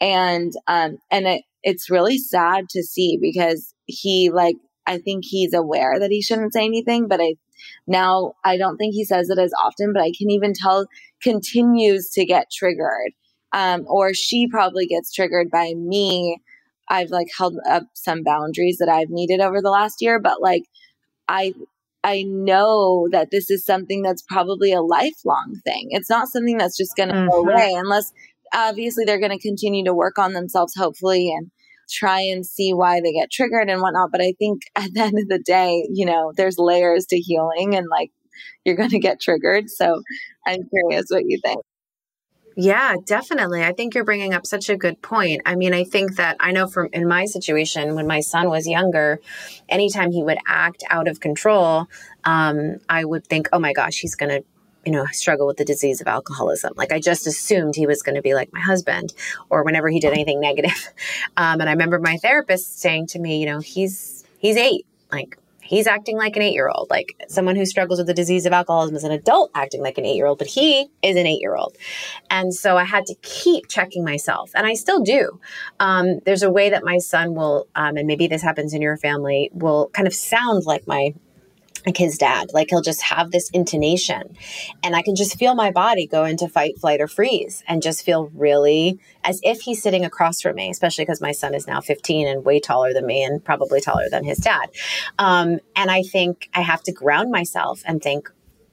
And, 0.00 0.52
um, 0.66 0.98
and 1.10 1.26
it, 1.26 1.42
it's 1.62 1.90
really 1.90 2.18
sad 2.18 2.68
to 2.70 2.82
see 2.82 3.18
because 3.20 3.74
he 3.86 4.30
like, 4.30 4.56
I 4.86 4.98
think 4.98 5.24
he's 5.26 5.54
aware 5.54 5.98
that 5.98 6.10
he 6.10 6.22
shouldn't 6.22 6.52
say 6.52 6.64
anything, 6.64 7.08
but 7.08 7.20
I, 7.20 7.34
now 7.86 8.34
I 8.44 8.56
don't 8.56 8.76
think 8.76 8.94
he 8.94 9.04
says 9.04 9.30
it 9.30 9.38
as 9.38 9.52
often, 9.64 9.92
but 9.92 10.02
I 10.02 10.12
can 10.16 10.30
even 10.30 10.52
tell 10.54 10.86
continues 11.22 12.10
to 12.10 12.24
get 12.24 12.50
triggered. 12.52 13.12
Um, 13.52 13.84
or 13.88 14.12
she 14.12 14.48
probably 14.48 14.86
gets 14.86 15.12
triggered 15.12 15.50
by 15.50 15.72
me. 15.76 16.40
I've 16.88 17.10
like 17.10 17.28
held 17.36 17.56
up 17.68 17.84
some 17.94 18.22
boundaries 18.22 18.76
that 18.78 18.88
I've 18.88 19.10
needed 19.10 19.40
over 19.40 19.60
the 19.62 19.70
last 19.70 20.02
year, 20.02 20.20
but 20.20 20.40
like 20.42 20.64
I 21.28 21.54
I 22.04 22.22
know 22.22 23.08
that 23.10 23.30
this 23.32 23.50
is 23.50 23.64
something 23.64 24.02
that's 24.02 24.22
probably 24.22 24.72
a 24.72 24.80
lifelong 24.80 25.60
thing. 25.64 25.88
It's 25.90 26.08
not 26.08 26.28
something 26.28 26.56
that's 26.56 26.76
just 26.76 26.94
going 26.96 27.08
to 27.08 27.16
mm-hmm. 27.16 27.30
go 27.30 27.40
away 27.40 27.74
unless 27.76 28.12
obviously 28.54 29.04
they're 29.04 29.18
going 29.18 29.36
to 29.36 29.48
continue 29.48 29.84
to 29.84 29.94
work 29.94 30.16
on 30.16 30.32
themselves, 30.32 30.72
hopefully, 30.76 31.32
and 31.36 31.50
try 31.90 32.20
and 32.20 32.46
see 32.46 32.72
why 32.72 33.00
they 33.00 33.12
get 33.12 33.32
triggered 33.32 33.68
and 33.68 33.80
whatnot. 33.80 34.10
But 34.12 34.20
I 34.20 34.34
think 34.38 34.62
at 34.76 34.94
the 34.94 35.00
end 35.00 35.18
of 35.18 35.28
the 35.28 35.40
day, 35.44 35.88
you 35.92 36.06
know, 36.06 36.32
there's 36.36 36.58
layers 36.58 37.06
to 37.06 37.16
healing 37.18 37.74
and 37.74 37.86
like 37.90 38.12
you're 38.64 38.76
going 38.76 38.90
to 38.90 39.00
get 39.00 39.20
triggered. 39.20 39.68
So 39.68 40.02
I'm 40.46 40.68
curious 40.68 41.06
what 41.08 41.24
you 41.26 41.40
think. 41.44 41.60
Yeah, 42.58 42.96
definitely. 43.04 43.62
I 43.62 43.72
think 43.72 43.94
you're 43.94 44.04
bringing 44.04 44.32
up 44.32 44.46
such 44.46 44.70
a 44.70 44.76
good 44.76 45.02
point. 45.02 45.42
I 45.44 45.56
mean, 45.56 45.74
I 45.74 45.84
think 45.84 46.16
that 46.16 46.38
I 46.40 46.52
know 46.52 46.66
from 46.66 46.88
in 46.90 47.06
my 47.06 47.26
situation 47.26 47.94
when 47.94 48.06
my 48.06 48.20
son 48.20 48.48
was 48.48 48.66
younger, 48.66 49.20
anytime 49.68 50.10
he 50.10 50.22
would 50.22 50.38
act 50.48 50.82
out 50.88 51.06
of 51.06 51.20
control, 51.20 51.86
um, 52.24 52.78
I 52.88 53.04
would 53.04 53.26
think, 53.26 53.50
oh 53.52 53.58
my 53.58 53.74
gosh, 53.74 53.98
he's 53.98 54.14
going 54.14 54.30
to 54.30 54.44
you 54.86 54.92
know, 54.92 55.04
struggle 55.10 55.48
with 55.48 55.56
the 55.56 55.64
disease 55.64 56.00
of 56.00 56.06
alcoholism. 56.06 56.72
Like 56.76 56.92
I 56.92 57.00
just 57.00 57.26
assumed 57.26 57.74
he 57.74 57.88
was 57.88 58.02
going 58.02 58.14
to 58.14 58.22
be 58.22 58.34
like 58.34 58.52
my 58.52 58.60
husband 58.60 59.12
or 59.50 59.64
whenever 59.64 59.88
he 59.88 59.98
did 59.98 60.12
anything 60.12 60.40
negative. 60.50 60.92
Um, 61.36 61.60
and 61.60 61.68
I 61.68 61.72
remember 61.72 61.98
my 61.98 62.16
therapist 62.18 62.78
saying 62.78 63.08
to 63.08 63.18
me, 63.18 63.40
you 63.40 63.46
know, 63.46 63.58
he's, 63.58 64.24
he's 64.38 64.56
eight. 64.56 64.86
Like 65.10 65.38
he's 65.66 65.86
acting 65.86 66.16
like 66.16 66.36
an 66.36 66.42
eight 66.42 66.54
year 66.54 66.68
old, 66.68 66.88
like 66.90 67.16
someone 67.28 67.56
who 67.56 67.66
struggles 67.66 67.98
with 67.98 68.06
the 68.06 68.14
disease 68.14 68.46
of 68.46 68.52
alcoholism 68.52 68.96
is 68.96 69.04
an 69.04 69.12
adult 69.12 69.50
acting 69.54 69.82
like 69.82 69.98
an 69.98 70.06
eight 70.06 70.16
year 70.16 70.26
old, 70.26 70.38
but 70.38 70.46
he 70.46 70.88
is 71.02 71.16
an 71.16 71.26
eight 71.26 71.40
year 71.40 71.54
old. 71.54 71.76
And 72.30 72.54
so 72.54 72.76
I 72.76 72.84
had 72.84 73.06
to 73.06 73.14
keep 73.22 73.68
checking 73.68 74.04
myself, 74.04 74.50
and 74.54 74.66
I 74.66 74.74
still 74.74 75.02
do. 75.02 75.40
Um, 75.80 76.20
there's 76.24 76.42
a 76.42 76.50
way 76.50 76.70
that 76.70 76.84
my 76.84 76.98
son 76.98 77.34
will, 77.34 77.68
um, 77.74 77.96
and 77.96 78.06
maybe 78.06 78.26
this 78.26 78.42
happens 78.42 78.74
in 78.74 78.82
your 78.82 78.96
family, 78.96 79.50
will 79.52 79.90
kind 79.92 80.06
of 80.06 80.14
sound 80.14 80.64
like 80.66 80.86
my 80.86 81.14
like 81.86 81.96
his 81.96 82.18
dad. 82.18 82.52
Like 82.52 82.68
he'll 82.70 82.82
just 82.82 83.00
have 83.02 83.30
this 83.30 83.48
intonation. 83.50 84.36
And 84.82 84.96
I 84.96 85.02
can 85.02 85.14
just 85.14 85.38
feel 85.38 85.54
my 85.54 85.70
body 85.70 86.06
go 86.06 86.24
into 86.24 86.48
fight, 86.48 86.78
flight, 86.78 87.00
or 87.00 87.06
freeze 87.06 87.62
and 87.68 87.80
just 87.80 88.04
feel 88.04 88.30
really 88.34 88.98
as 89.22 89.40
if 89.42 89.60
he's 89.60 89.82
sitting 89.82 90.04
across 90.04 90.40
from 90.40 90.56
me, 90.56 90.68
especially 90.68 91.04
because 91.04 91.20
my 91.20 91.32
son 91.32 91.54
is 91.54 91.66
now 91.66 91.80
15 91.80 92.26
and 92.26 92.44
way 92.44 92.58
taller 92.58 92.92
than 92.92 93.06
me 93.06 93.22
and 93.22 93.42
probably 93.44 93.80
taller 93.80 94.08
than 94.10 94.24
his 94.24 94.38
dad. 94.38 94.68
Um, 95.18 95.60
and 95.76 95.90
I 95.90 96.02
think 96.02 96.50
I 96.52 96.62
have 96.62 96.82
to 96.84 96.92
ground 96.92 97.30
myself 97.30 97.82
and 97.86 98.02
think, 98.02 98.30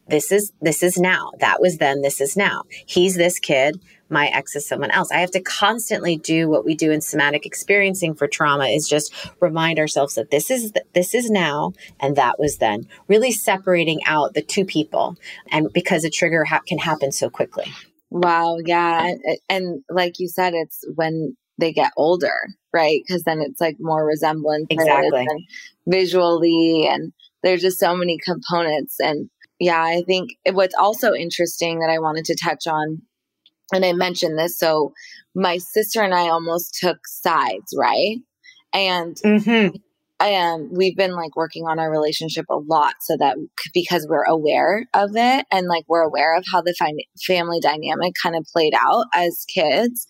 this 0.08 0.34
is 0.34 0.52
this 0.62 0.84
is 0.84 0.98
now 0.98 1.32
that 1.40 1.62
was 1.62 1.78
then 1.78 2.02
this 2.02 2.20
is 2.20 2.36
now 2.36 2.64
he's 2.86 3.16
this 3.16 3.40
kid 3.40 3.80
my 4.10 4.28
ex 4.28 4.56
is 4.56 4.68
someone 4.68 4.92
else. 4.92 5.12
I 5.12 5.20
have 5.20 5.32
to 5.32 5.42
constantly 5.42 6.18
do 6.18 6.50
what 6.50 6.66
we 6.66 6.76
do 6.76 6.92
in 6.92 7.02
somatic 7.02 7.46
experiencing 7.46 8.14
for 8.14 8.28
trauma 8.28 8.66
is 8.68 8.88
just 8.88 9.14
remind 9.40 9.80
ourselves 9.80 10.16
that 10.16 10.32
this 10.32 10.52
is 10.52 10.74
this 10.94 11.14
is 11.14 11.30
now 11.30 11.74
and 12.00 12.16
that 12.16 12.40
was 12.40 12.58
then. 12.58 12.88
Really 13.08 13.32
separating 13.32 14.02
out 14.06 14.34
the 14.34 14.42
two 14.42 14.66
people 14.66 15.16
and 15.50 15.72
because 15.74 16.04
a 16.04 16.10
trigger 16.10 16.44
ha- 16.44 16.62
can 16.68 16.78
happen 16.78 17.12
so 17.12 17.30
quickly. 17.30 17.66
Wow, 18.10 18.58
yeah. 18.64 19.08
And, 19.08 19.22
and 19.50 19.84
like 19.90 20.20
you 20.20 20.28
said 20.28 20.54
it's 20.54 20.84
when 20.96 21.36
they 21.58 21.72
get 21.72 21.92
older, 21.98 22.48
right? 22.74 23.02
Because 23.06 23.24
then 23.24 23.42
it's 23.42 23.62
like 23.62 23.78
more 23.80 24.06
resemblance 24.06 24.68
exactly 24.70 25.26
and 25.30 25.42
visually, 25.88 26.88
and 26.90 27.14
there's 27.42 27.62
just 27.62 27.80
so 27.80 27.96
many 27.96 28.18
components. 28.24 28.98
And 29.00 29.30
yeah, 29.60 29.82
I 29.82 30.04
think 30.06 30.32
what's 30.52 30.76
also 30.76 31.14
interesting 31.14 31.80
that 31.80 31.90
I 31.90 32.00
wanted 32.00 32.26
to 32.26 32.36
touch 32.36 32.68
on, 32.68 33.02
and 33.72 33.86
I 33.86 33.94
mentioned 33.94 34.38
this. 34.38 34.58
So 34.58 34.94
my 35.36 35.58
sister 35.58 36.02
and 36.02 36.14
I 36.14 36.30
almost 36.30 36.78
took 36.80 37.08
sides, 37.08 37.74
right? 37.78 38.18
And 38.74 39.16
mm-hmm. 39.18 39.76
and 40.20 40.70
we've 40.72 40.98
been 40.98 41.16
like 41.16 41.36
working 41.36 41.66
on 41.66 41.80
our 41.80 41.92
relationship 41.92 42.46
a 42.50 42.58
lot 42.58 42.96
so 43.02 43.16
that 43.18 43.38
because 43.74 44.08
we're 44.10 44.24
aware 44.24 44.86
of 44.94 45.12
it 45.16 45.46
and 45.52 45.68
like 45.68 45.86
we're 45.88 46.02
aware 46.02 46.36
of 46.36 46.44
how 46.52 46.62
the 46.62 46.76
family 47.26 47.60
dynamic 47.60 48.14
kind 48.22 48.36
of 48.36 48.46
played 48.52 48.74
out 48.76 49.06
as 49.14 49.46
kids 49.54 50.08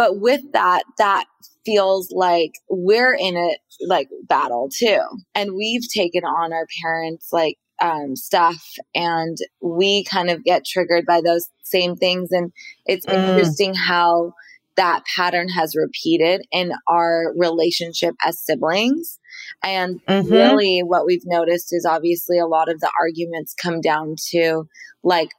but 0.00 0.18
with 0.18 0.40
that, 0.52 0.84
that 0.96 1.26
feels 1.66 2.10
like 2.10 2.52
we're 2.70 3.12
in 3.12 3.36
a 3.36 3.58
like 3.86 4.08
battle 4.26 4.70
too. 4.74 4.98
And 5.34 5.54
we've 5.54 5.86
taken 5.94 6.24
on 6.24 6.54
our 6.54 6.66
parents 6.82 7.28
like 7.32 7.58
um, 7.80 8.16
stuff 8.16 8.62
and 8.94 9.38
we 9.60 10.04
kind 10.04 10.30
of 10.30 10.44
get 10.44 10.64
triggered 10.64 11.06
by 11.06 11.20
those 11.24 11.48
same 11.62 11.96
things. 11.96 12.30
And 12.30 12.52
it's 12.86 13.06
mm. 13.06 13.14
interesting 13.14 13.74
how 13.74 14.34
that 14.76 15.02
pattern 15.16 15.48
has 15.48 15.74
repeated 15.76 16.42
in 16.52 16.72
our 16.88 17.32
relationship 17.36 18.14
as 18.24 18.40
siblings. 18.40 19.18
And 19.62 20.00
mm-hmm. 20.06 20.32
really, 20.32 20.80
what 20.80 21.04
we've 21.06 21.26
noticed 21.26 21.68
is 21.72 21.84
obviously 21.84 22.38
a 22.38 22.46
lot 22.46 22.70
of 22.70 22.80
the 22.80 22.90
arguments 23.00 23.54
come 23.60 23.80
down 23.80 24.16
to 24.30 24.64
like 25.02 25.30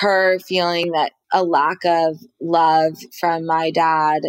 her 0.00 0.38
feeling 0.38 0.92
that 0.92 1.12
a 1.32 1.44
lack 1.44 1.84
of 1.84 2.16
love 2.40 2.98
from 3.18 3.46
my 3.46 3.70
dad 3.70 4.22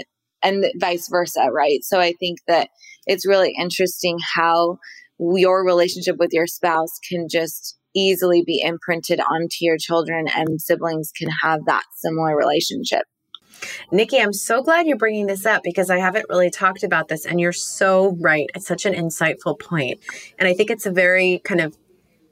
and 0.44 0.66
vice 0.80 1.08
versa, 1.10 1.50
right? 1.52 1.84
So 1.84 2.00
I 2.00 2.14
think 2.14 2.40
that 2.48 2.70
it's 3.06 3.28
really 3.28 3.54
interesting 3.58 4.18
how 4.36 4.78
your 5.20 5.66
relationship 5.66 6.18
with 6.18 6.32
your 6.34 6.48
spouse 6.48 7.00
can 7.10 7.28
just 7.30 7.78
easily 7.96 8.44
be 8.46 8.62
imprinted 8.62 9.20
onto 9.20 9.58
your 9.62 9.78
children 9.78 10.28
and 10.34 10.62
siblings 10.62 11.12
can 11.16 11.30
have 11.42 11.66
that 11.66 11.84
similar 11.96 12.36
relationship. 12.36 13.04
Nikki, 13.92 14.20
I'm 14.20 14.34
so 14.34 14.62
glad 14.62 14.88
you're 14.88 14.98
bringing 14.98 15.28
this 15.28 15.46
up 15.46 15.64
because 15.64 15.90
I 15.90 15.98
haven't 15.98 16.28
really 16.30 16.50
talked 16.50 16.84
about 16.84 17.08
this 17.08 17.26
and 17.26 17.40
you're 17.40 17.52
so 17.52 18.16
right. 18.22 18.50
It's 18.56 18.68
such 18.68 18.86
an 18.86 18.94
insightful 18.94 19.60
point. 19.60 20.00
And 20.38 20.48
I 20.48 20.54
think 20.54 20.70
it's 20.70 20.86
a 20.86 20.92
very 20.92 21.42
kind 21.44 21.62
of 21.62 21.78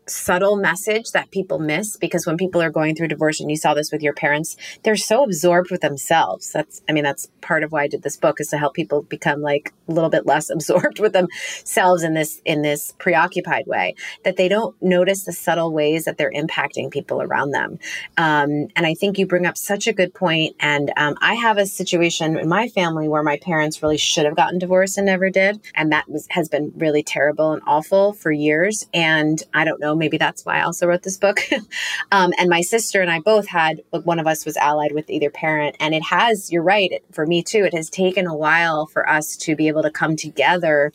subtle 0.09 0.55
message 0.55 1.11
that 1.11 1.31
people 1.31 1.59
miss 1.59 1.97
because 1.97 2.25
when 2.25 2.37
people 2.37 2.61
are 2.61 2.69
going 2.69 2.95
through 2.95 3.07
divorce 3.07 3.39
and 3.39 3.49
you 3.49 3.57
saw 3.57 3.73
this 3.73 3.91
with 3.91 4.01
your 4.01 4.13
parents 4.13 4.55
they're 4.83 4.95
so 4.95 5.23
absorbed 5.23 5.71
with 5.71 5.81
themselves. 5.81 6.51
That's 6.51 6.81
i 6.89 6.91
mean 6.91 7.03
that's 7.03 7.27
part 7.41 7.63
of 7.63 7.71
why 7.71 7.83
i 7.83 7.87
did 7.87 8.03
this 8.03 8.17
book 8.17 8.39
is 8.39 8.47
to 8.49 8.57
help 8.57 8.73
people 8.73 9.03
become 9.03 9.41
like 9.41 9.73
a 9.87 9.91
little 9.91 10.09
bit 10.09 10.25
less 10.25 10.49
absorbed 10.57 10.99
with 10.99 11.13
themselves 11.13 12.03
in 12.03 12.13
this 12.13 12.41
in 12.45 12.61
this 12.61 12.93
preoccupied 12.97 13.67
way 13.67 13.95
that 14.23 14.37
they 14.37 14.47
don't 14.47 14.75
notice 14.81 15.25
the 15.25 15.33
subtle 15.33 15.73
ways 15.73 16.05
that 16.05 16.17
they're 16.17 16.31
impacting 16.31 16.91
people 16.91 17.21
around 17.21 17.51
them. 17.51 17.79
Um, 18.17 18.67
and 18.75 18.85
i 18.85 18.93
think 18.93 19.17
you 19.17 19.25
bring 19.25 19.45
up 19.45 19.57
such 19.57 19.87
a 19.87 19.93
good 19.93 20.13
point 20.13 20.55
and 20.59 20.91
um, 20.97 21.15
i 21.21 21.33
have 21.33 21.57
a 21.57 21.65
situation 21.65 22.37
in 22.37 22.47
my 22.47 22.67
family 22.69 23.07
where 23.07 23.23
my 23.23 23.37
parents 23.37 23.81
really 23.83 23.97
should 23.97 24.25
have 24.25 24.35
gotten 24.35 24.59
divorced 24.59 24.97
and 24.97 25.05
never 25.05 25.29
did 25.29 25.59
and 25.75 25.91
that 25.91 26.09
was, 26.09 26.27
has 26.29 26.47
been 26.49 26.71
really 26.75 27.03
terrible 27.03 27.51
and 27.51 27.61
awful 27.65 28.13
for 28.13 28.31
years 28.31 28.87
and 28.93 29.43
i 29.53 29.63
don't 29.63 29.79
know 29.79 29.96
maybe 29.97 30.17
that's 30.17 30.45
why 30.45 30.59
I 30.59 30.63
also 30.63 30.87
wrote 30.87 31.03
this 31.03 31.17
book. 31.17 31.39
um, 32.11 32.33
and 32.37 32.49
my 32.49 32.61
sister 32.61 33.01
and 33.01 33.11
I 33.11 33.19
both 33.19 33.47
had, 33.47 33.81
one 33.91 34.19
of 34.19 34.27
us 34.27 34.45
was 34.45 34.57
allied 34.57 34.91
with 34.91 35.09
either 35.09 35.29
parent. 35.29 35.75
And 35.79 35.93
it 35.93 36.03
has, 36.03 36.51
you're 36.51 36.63
right, 36.63 37.03
for 37.11 37.25
me 37.25 37.43
too, 37.43 37.63
it 37.65 37.73
has 37.73 37.89
taken 37.89 38.27
a 38.27 38.35
while 38.35 38.85
for 38.87 39.07
us 39.09 39.35
to 39.37 39.55
be 39.55 39.67
able 39.67 39.83
to 39.83 39.91
come 39.91 40.15
together 40.15 40.91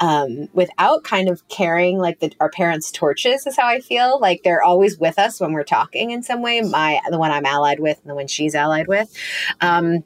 um, 0.00 0.48
without 0.52 1.04
kind 1.04 1.28
of 1.28 1.46
carrying 1.48 1.98
like 1.98 2.20
the, 2.20 2.32
our 2.40 2.50
parents' 2.50 2.90
torches, 2.90 3.46
is 3.46 3.56
how 3.56 3.66
I 3.66 3.80
feel. 3.80 4.18
Like 4.20 4.42
they're 4.42 4.62
always 4.62 4.98
with 4.98 5.18
us 5.18 5.40
when 5.40 5.52
we're 5.52 5.64
talking 5.64 6.10
in 6.10 6.22
some 6.22 6.42
way. 6.42 6.60
My, 6.60 7.00
the 7.10 7.18
one 7.18 7.30
I'm 7.30 7.46
allied 7.46 7.80
with 7.80 7.98
and 8.00 8.10
the 8.10 8.14
one 8.14 8.26
she's 8.26 8.54
allied 8.54 8.88
with. 8.88 9.14
Um, 9.60 10.04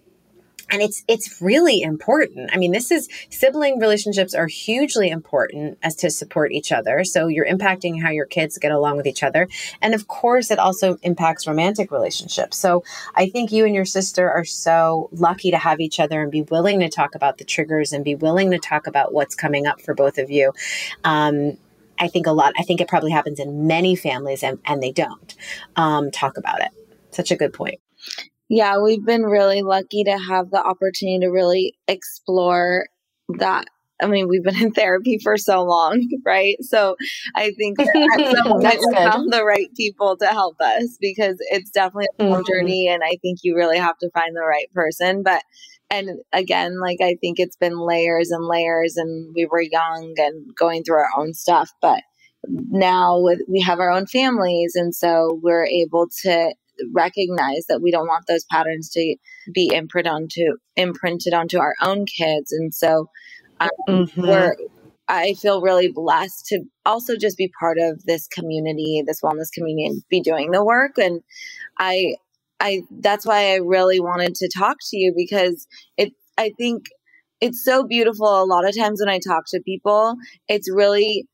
and 0.70 0.82
it's 0.82 1.04
it's 1.08 1.40
really 1.40 1.82
important. 1.82 2.50
I 2.52 2.56
mean 2.56 2.72
this 2.72 2.90
is 2.90 3.08
sibling 3.30 3.78
relationships 3.78 4.34
are 4.34 4.46
hugely 4.46 5.10
important 5.10 5.78
as 5.82 5.94
to 5.96 6.10
support 6.10 6.52
each 6.52 6.72
other. 6.72 7.04
So 7.04 7.26
you're 7.26 7.46
impacting 7.46 8.00
how 8.02 8.10
your 8.10 8.26
kids 8.26 8.58
get 8.58 8.72
along 8.72 8.96
with 8.96 9.06
each 9.06 9.22
other. 9.22 9.48
And 9.82 9.94
of 9.94 10.08
course 10.08 10.50
it 10.50 10.58
also 10.58 10.96
impacts 11.02 11.46
romantic 11.46 11.90
relationships. 11.90 12.56
So 12.56 12.84
i 13.14 13.28
think 13.28 13.52
you 13.52 13.64
and 13.64 13.74
your 13.74 13.84
sister 13.84 14.30
are 14.30 14.44
so 14.44 15.08
lucky 15.12 15.50
to 15.50 15.58
have 15.58 15.80
each 15.80 16.00
other 16.00 16.22
and 16.22 16.30
be 16.30 16.42
willing 16.42 16.80
to 16.80 16.88
talk 16.88 17.14
about 17.14 17.38
the 17.38 17.44
triggers 17.44 17.92
and 17.92 18.04
be 18.04 18.14
willing 18.14 18.50
to 18.50 18.58
talk 18.58 18.86
about 18.86 19.12
what's 19.12 19.34
coming 19.34 19.66
up 19.66 19.80
for 19.80 19.94
both 19.94 20.18
of 20.18 20.30
you. 20.30 20.52
Um, 21.04 21.56
I 21.98 22.08
think 22.08 22.26
a 22.26 22.32
lot, 22.32 22.54
I 22.58 22.62
think 22.62 22.80
it 22.80 22.88
probably 22.88 23.10
happens 23.10 23.38
in 23.38 23.66
many 23.66 23.94
families 23.94 24.42
and, 24.42 24.58
and 24.64 24.82
they 24.82 24.92
don't 24.92 25.34
um, 25.76 26.10
talk 26.10 26.38
about 26.38 26.60
it. 26.62 26.70
Such 27.10 27.30
a 27.30 27.36
good 27.36 27.52
point. 27.52 27.80
Yeah, 28.50 28.78
we've 28.82 29.06
been 29.06 29.22
really 29.22 29.62
lucky 29.62 30.02
to 30.02 30.18
have 30.18 30.50
the 30.50 30.60
opportunity 30.60 31.20
to 31.20 31.28
really 31.28 31.78
explore 31.86 32.88
that. 33.38 33.66
I 34.02 34.06
mean, 34.06 34.26
we've 34.28 34.42
been 34.42 34.56
in 34.60 34.72
therapy 34.72 35.20
for 35.22 35.36
so 35.36 35.62
long, 35.62 36.04
right? 36.26 36.56
So 36.62 36.96
I 37.36 37.52
think 37.52 37.78
at 37.78 37.86
some 37.94 38.60
point 38.60 38.64
we 38.64 38.94
found 38.94 39.32
the 39.32 39.44
right 39.44 39.68
people 39.76 40.16
to 40.16 40.26
help 40.26 40.56
us 40.60 40.96
because 41.00 41.36
it's 41.52 41.70
definitely 41.70 42.08
a 42.18 42.24
long 42.24 42.42
mm-hmm. 42.42 42.52
journey. 42.52 42.88
And 42.88 43.04
I 43.04 43.18
think 43.22 43.38
you 43.44 43.54
really 43.54 43.78
have 43.78 43.96
to 43.98 44.10
find 44.10 44.34
the 44.34 44.44
right 44.44 44.66
person. 44.74 45.22
But, 45.22 45.44
and 45.88 46.18
again, 46.32 46.80
like 46.80 46.98
I 47.00 47.16
think 47.20 47.38
it's 47.38 47.56
been 47.56 47.78
layers 47.78 48.32
and 48.32 48.44
layers, 48.44 48.96
and 48.96 49.32
we 49.32 49.46
were 49.46 49.62
young 49.62 50.14
and 50.16 50.52
going 50.56 50.82
through 50.82 50.98
our 50.98 51.10
own 51.16 51.34
stuff. 51.34 51.70
But 51.80 52.02
now 52.48 53.20
with, 53.20 53.42
we 53.48 53.60
have 53.60 53.78
our 53.78 53.90
own 53.90 54.06
families. 54.06 54.72
And 54.74 54.92
so 54.92 55.38
we're 55.40 55.66
able 55.66 56.08
to 56.22 56.52
recognize 56.92 57.66
that 57.68 57.80
we 57.82 57.90
don't 57.90 58.06
want 58.06 58.26
those 58.26 58.44
patterns 58.50 58.90
to 58.90 59.16
be 59.52 59.70
imprinted 59.72 60.12
onto 60.12 60.56
imprinted 60.76 61.34
onto 61.34 61.58
our 61.58 61.74
own 61.82 62.06
kids 62.06 62.52
and 62.52 62.74
so 62.74 63.08
um, 63.60 63.68
mm-hmm. 63.88 64.22
we're 64.22 64.54
I 65.10 65.34
feel 65.34 65.60
really 65.60 65.90
blessed 65.90 66.46
to 66.46 66.62
also 66.86 67.16
just 67.16 67.36
be 67.36 67.52
part 67.58 67.78
of 67.78 68.04
this 68.04 68.28
community, 68.28 69.02
this 69.04 69.20
wellness 69.22 69.50
community, 69.52 69.86
and 69.86 70.02
be 70.08 70.20
doing 70.20 70.52
the 70.52 70.64
work. 70.64 70.98
And 70.98 71.20
I, 71.76 72.14
I, 72.60 72.82
that's 73.00 73.26
why 73.26 73.52
I 73.52 73.56
really 73.56 73.98
wanted 73.98 74.36
to 74.36 74.48
talk 74.56 74.76
to 74.90 74.96
you 74.96 75.12
because 75.16 75.66
it, 75.96 76.12
I 76.38 76.52
think 76.56 76.84
it's 77.40 77.64
so 77.64 77.84
beautiful. 77.84 78.40
A 78.40 78.44
lot 78.44 78.68
of 78.68 78.76
times 78.76 79.00
when 79.00 79.12
I 79.12 79.18
talk 79.18 79.44
to 79.48 79.60
people, 79.64 80.14
it's 80.46 80.70
really 80.70 81.26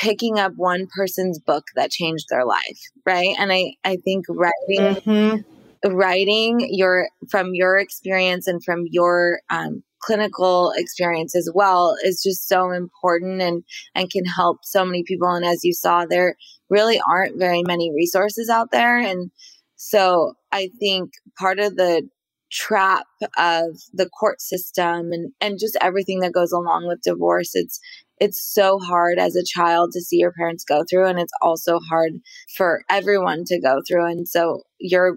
picking 0.00 0.38
up 0.38 0.52
one 0.56 0.86
person's 0.96 1.38
book 1.38 1.64
that 1.76 1.90
changed 1.90 2.26
their 2.30 2.44
life, 2.44 2.80
right? 3.04 3.34
And 3.38 3.52
I, 3.52 3.74
I 3.84 3.96
think 3.96 4.24
writing, 4.28 5.02
mm-hmm. 5.02 5.94
writing 5.94 6.66
your 6.70 7.08
from 7.30 7.50
your 7.54 7.78
experience 7.78 8.46
and 8.46 8.64
from 8.64 8.84
your 8.90 9.40
um, 9.50 9.82
clinical 10.00 10.72
experience 10.76 11.36
as 11.36 11.50
well 11.54 11.94
is 12.02 12.22
just 12.22 12.48
so 12.48 12.70
important 12.70 13.42
and 13.42 13.62
and 13.94 14.10
can 14.10 14.24
help 14.24 14.58
so 14.62 14.84
many 14.84 15.02
people. 15.02 15.28
And 15.28 15.44
as 15.44 15.64
you 15.64 15.74
saw, 15.74 16.06
there 16.06 16.36
really 16.70 17.00
aren't 17.06 17.38
very 17.38 17.62
many 17.62 17.92
resources 17.94 18.48
out 18.48 18.70
there, 18.72 18.98
and 18.98 19.30
so 19.76 20.34
I 20.50 20.70
think 20.78 21.10
part 21.38 21.58
of 21.58 21.76
the 21.76 22.08
trap 22.50 23.06
of 23.38 23.78
the 23.92 24.08
court 24.08 24.40
system 24.40 25.12
and 25.12 25.32
and 25.40 25.58
just 25.60 25.76
everything 25.80 26.20
that 26.20 26.32
goes 26.32 26.50
along 26.50 26.84
with 26.84 27.00
divorce 27.02 27.54
it's 27.54 27.78
it's 28.20 28.52
so 28.54 28.78
hard 28.78 29.18
as 29.18 29.34
a 29.34 29.44
child 29.44 29.92
to 29.92 30.00
see 30.00 30.16
your 30.16 30.32
parents 30.32 30.64
go 30.64 30.84
through 30.88 31.06
and 31.06 31.18
it's 31.18 31.32
also 31.40 31.80
hard 31.88 32.12
for 32.56 32.82
everyone 32.90 33.44
to 33.46 33.58
go 33.58 33.80
through 33.88 34.06
and 34.06 34.28
so 34.28 34.62
your 34.78 35.16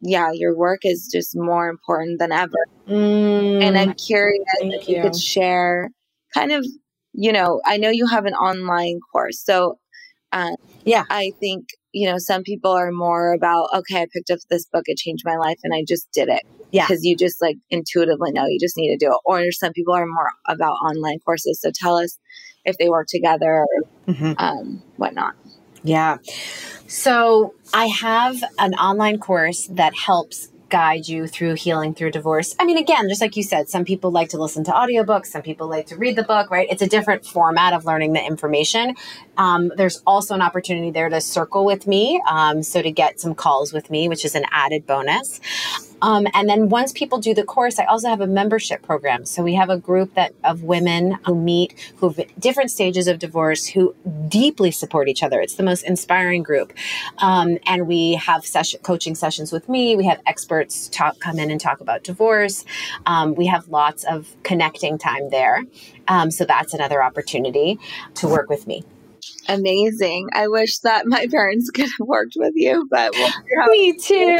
yeah 0.00 0.30
your 0.32 0.56
work 0.56 0.80
is 0.84 1.08
just 1.12 1.36
more 1.36 1.68
important 1.68 2.18
than 2.18 2.32
ever 2.32 2.66
mm, 2.88 3.62
and 3.62 3.76
i'm 3.76 3.92
curious 3.94 4.44
if 4.60 4.88
you. 4.88 4.96
you 4.96 5.02
could 5.02 5.16
share 5.16 5.90
kind 6.32 6.52
of 6.52 6.64
you 7.12 7.32
know 7.32 7.60
i 7.66 7.76
know 7.76 7.90
you 7.90 8.06
have 8.06 8.24
an 8.24 8.34
online 8.34 9.00
course 9.12 9.42
so 9.44 9.78
uh, 10.32 10.52
yeah 10.84 11.04
i 11.10 11.32
think 11.40 11.68
you 11.96 12.08
know 12.08 12.18
some 12.18 12.42
people 12.42 12.70
are 12.70 12.92
more 12.92 13.32
about 13.32 13.68
okay 13.74 14.02
i 14.02 14.06
picked 14.12 14.30
up 14.30 14.38
this 14.50 14.66
book 14.66 14.84
it 14.86 14.98
changed 14.98 15.24
my 15.24 15.36
life 15.36 15.58
and 15.64 15.72
i 15.74 15.82
just 15.88 16.06
did 16.12 16.28
it 16.28 16.42
yeah. 16.70 16.86
Because 16.86 17.04
you 17.04 17.16
just 17.16 17.40
like 17.40 17.56
intuitively 17.70 18.32
know 18.32 18.46
you 18.46 18.58
just 18.58 18.76
need 18.76 18.90
to 18.90 18.96
do 18.96 19.12
it. 19.12 19.18
Or 19.24 19.50
some 19.52 19.72
people 19.72 19.94
are 19.94 20.06
more 20.06 20.30
about 20.46 20.72
online 20.74 21.20
courses. 21.20 21.60
So 21.60 21.70
tell 21.74 21.96
us 21.96 22.18
if 22.64 22.76
they 22.78 22.88
work 22.88 23.06
together 23.08 23.64
or 23.64 23.66
mm-hmm. 24.08 24.32
um, 24.38 24.82
whatnot. 24.96 25.34
Yeah. 25.82 26.18
So 26.88 27.54
I 27.72 27.86
have 27.86 28.42
an 28.58 28.74
online 28.74 29.18
course 29.18 29.68
that 29.70 29.94
helps 29.96 30.48
guide 30.68 31.08
you 31.08 31.26
through 31.26 31.54
healing 31.54 31.94
through 31.94 32.10
divorce. 32.10 32.54
I 32.58 32.64
mean, 32.64 32.76
again, 32.76 33.08
just 33.08 33.20
like 33.20 33.36
you 33.36 33.42
said, 33.42 33.68
some 33.68 33.84
people 33.84 34.10
like 34.10 34.30
to 34.30 34.38
listen 34.38 34.64
to 34.64 34.72
audiobooks, 34.72 35.26
some 35.26 35.42
people 35.42 35.68
like 35.68 35.86
to 35.86 35.96
read 35.96 36.16
the 36.16 36.22
book, 36.22 36.50
right? 36.50 36.66
It's 36.70 36.82
a 36.82 36.88
different 36.88 37.24
format 37.24 37.72
of 37.72 37.84
learning 37.84 38.12
the 38.14 38.24
information. 38.24 38.96
Um, 39.36 39.72
there's 39.76 40.02
also 40.06 40.34
an 40.34 40.42
opportunity 40.42 40.90
there 40.90 41.08
to 41.08 41.20
circle 41.20 41.64
with 41.64 41.86
me. 41.86 42.20
Um, 42.28 42.62
so 42.62 42.82
to 42.82 42.90
get 42.90 43.20
some 43.20 43.34
calls 43.34 43.72
with 43.72 43.90
me, 43.90 44.08
which 44.08 44.24
is 44.24 44.34
an 44.34 44.44
added 44.50 44.86
bonus. 44.86 45.40
Um, 46.02 46.26
and 46.34 46.48
then 46.48 46.68
once 46.68 46.92
people 46.92 47.18
do 47.18 47.34
the 47.34 47.44
course, 47.44 47.78
I 47.78 47.84
also 47.84 48.08
have 48.08 48.20
a 48.20 48.26
membership 48.26 48.82
program. 48.82 49.24
So 49.24 49.42
we 49.42 49.54
have 49.54 49.70
a 49.70 49.78
group 49.78 50.14
that 50.14 50.34
of 50.44 50.62
women 50.62 51.18
who 51.24 51.34
meet 51.34 51.74
who 51.96 52.10
have 52.10 52.20
different 52.38 52.70
stages 52.70 53.08
of 53.08 53.18
divorce 53.18 53.66
who 53.66 53.94
deeply 54.28 54.70
support 54.70 55.08
each 55.08 55.22
other. 55.22 55.40
It's 55.40 55.54
the 55.54 55.62
most 55.62 55.82
inspiring 55.82 56.42
group. 56.42 56.72
Um, 57.18 57.58
and 57.66 57.86
we 57.86 58.14
have 58.14 58.44
session 58.44 58.80
coaching 58.82 59.14
sessions 59.14 59.52
with 59.52 59.68
me. 59.68 59.96
We 59.96 60.04
have 60.06 60.20
experts 60.26 60.88
talk 60.88 61.18
come 61.20 61.38
in 61.38 61.50
and 61.50 61.60
talk 61.60 61.80
about 61.80 62.04
divorce. 62.04 62.64
Um, 63.06 63.34
we 63.34 63.46
have 63.46 63.68
lots 63.68 64.04
of 64.04 64.28
connecting 64.42 64.98
time 64.98 65.30
there. 65.30 65.62
Um, 66.08 66.30
so 66.30 66.44
that's 66.44 66.74
another 66.74 67.02
opportunity 67.02 67.78
to 68.14 68.28
work 68.28 68.48
with 68.48 68.66
me 68.66 68.84
amazing. 69.48 70.28
I 70.32 70.48
wish 70.48 70.78
that 70.78 71.06
my 71.06 71.26
parents 71.30 71.70
could 71.70 71.88
have 71.98 72.06
worked 72.06 72.34
with 72.36 72.52
you, 72.54 72.86
but 72.90 73.12
we'll 73.14 73.30
me 73.68 73.96
too. 73.96 74.38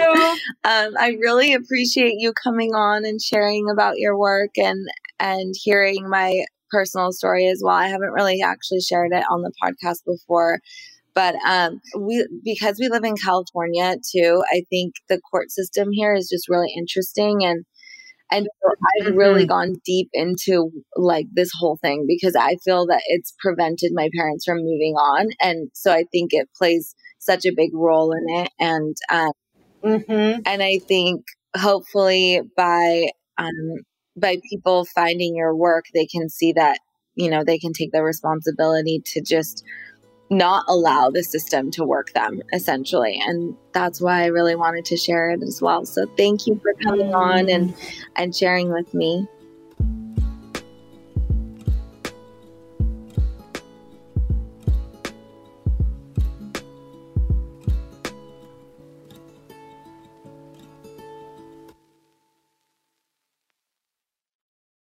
Um, 0.64 0.94
I 0.98 1.16
really 1.20 1.54
appreciate 1.54 2.14
you 2.18 2.32
coming 2.32 2.74
on 2.74 3.04
and 3.04 3.20
sharing 3.20 3.68
about 3.70 3.98
your 3.98 4.18
work 4.18 4.50
and 4.56 4.86
and 5.18 5.54
hearing 5.62 6.08
my 6.08 6.44
personal 6.70 7.12
story 7.12 7.46
as 7.46 7.62
well. 7.64 7.74
I 7.74 7.88
haven't 7.88 8.12
really 8.12 8.42
actually 8.42 8.80
shared 8.80 9.12
it 9.12 9.24
on 9.30 9.42
the 9.42 9.52
podcast 9.62 10.04
before. 10.04 10.60
But 11.14 11.34
um, 11.48 11.80
we 11.98 12.26
because 12.44 12.76
we 12.78 12.88
live 12.88 13.04
in 13.04 13.16
California 13.16 13.96
too, 14.12 14.42
I 14.52 14.64
think 14.68 14.96
the 15.08 15.18
court 15.30 15.50
system 15.50 15.90
here 15.90 16.14
is 16.14 16.28
just 16.28 16.48
really 16.48 16.72
interesting 16.76 17.42
and 17.42 17.64
and 18.30 18.48
so 18.62 18.70
I've 19.00 19.14
really 19.14 19.42
mm-hmm. 19.42 19.48
gone 19.48 19.74
deep 19.84 20.08
into 20.12 20.70
like 20.96 21.26
this 21.32 21.50
whole 21.58 21.78
thing 21.80 22.06
because 22.08 22.34
I 22.34 22.56
feel 22.64 22.86
that 22.86 23.02
it's 23.06 23.32
prevented 23.38 23.92
my 23.94 24.08
parents 24.16 24.44
from 24.44 24.58
moving 24.58 24.94
on. 24.94 25.28
And 25.40 25.70
so 25.74 25.92
I 25.92 26.04
think 26.10 26.32
it 26.32 26.48
plays 26.56 26.94
such 27.18 27.46
a 27.46 27.54
big 27.54 27.70
role 27.72 28.12
in 28.12 28.40
it. 28.40 28.50
And, 28.58 28.96
um, 29.10 29.32
mm-hmm. 29.84 30.40
and 30.44 30.62
I 30.62 30.78
think 30.78 31.22
hopefully 31.56 32.40
by, 32.56 33.10
um, 33.38 33.52
by 34.16 34.38
people 34.50 34.86
finding 34.86 35.36
your 35.36 35.54
work, 35.54 35.84
they 35.94 36.06
can 36.06 36.28
see 36.28 36.52
that, 36.54 36.78
you 37.14 37.30
know, 37.30 37.44
they 37.44 37.58
can 37.58 37.72
take 37.72 37.92
the 37.92 38.02
responsibility 38.02 39.02
to 39.06 39.22
just 39.22 39.62
not 40.30 40.64
allow 40.68 41.10
the 41.10 41.22
system 41.22 41.70
to 41.72 41.84
work 41.84 42.12
them 42.12 42.42
essentially. 42.52 43.20
And 43.24 43.56
that's 43.72 44.00
why 44.00 44.22
i 44.22 44.26
really 44.26 44.56
wanted 44.56 44.84
to 44.86 44.96
share 44.96 45.30
it 45.30 45.42
as 45.42 45.62
well. 45.62 45.84
So 45.86 46.06
thank 46.16 46.46
you 46.46 46.60
for 46.62 46.74
coming 46.82 47.14
on 47.14 47.48
and 47.48 47.74
mm. 47.74 48.00
and 48.16 48.34
sharing 48.34 48.72
with 48.72 48.92
me 48.94 49.28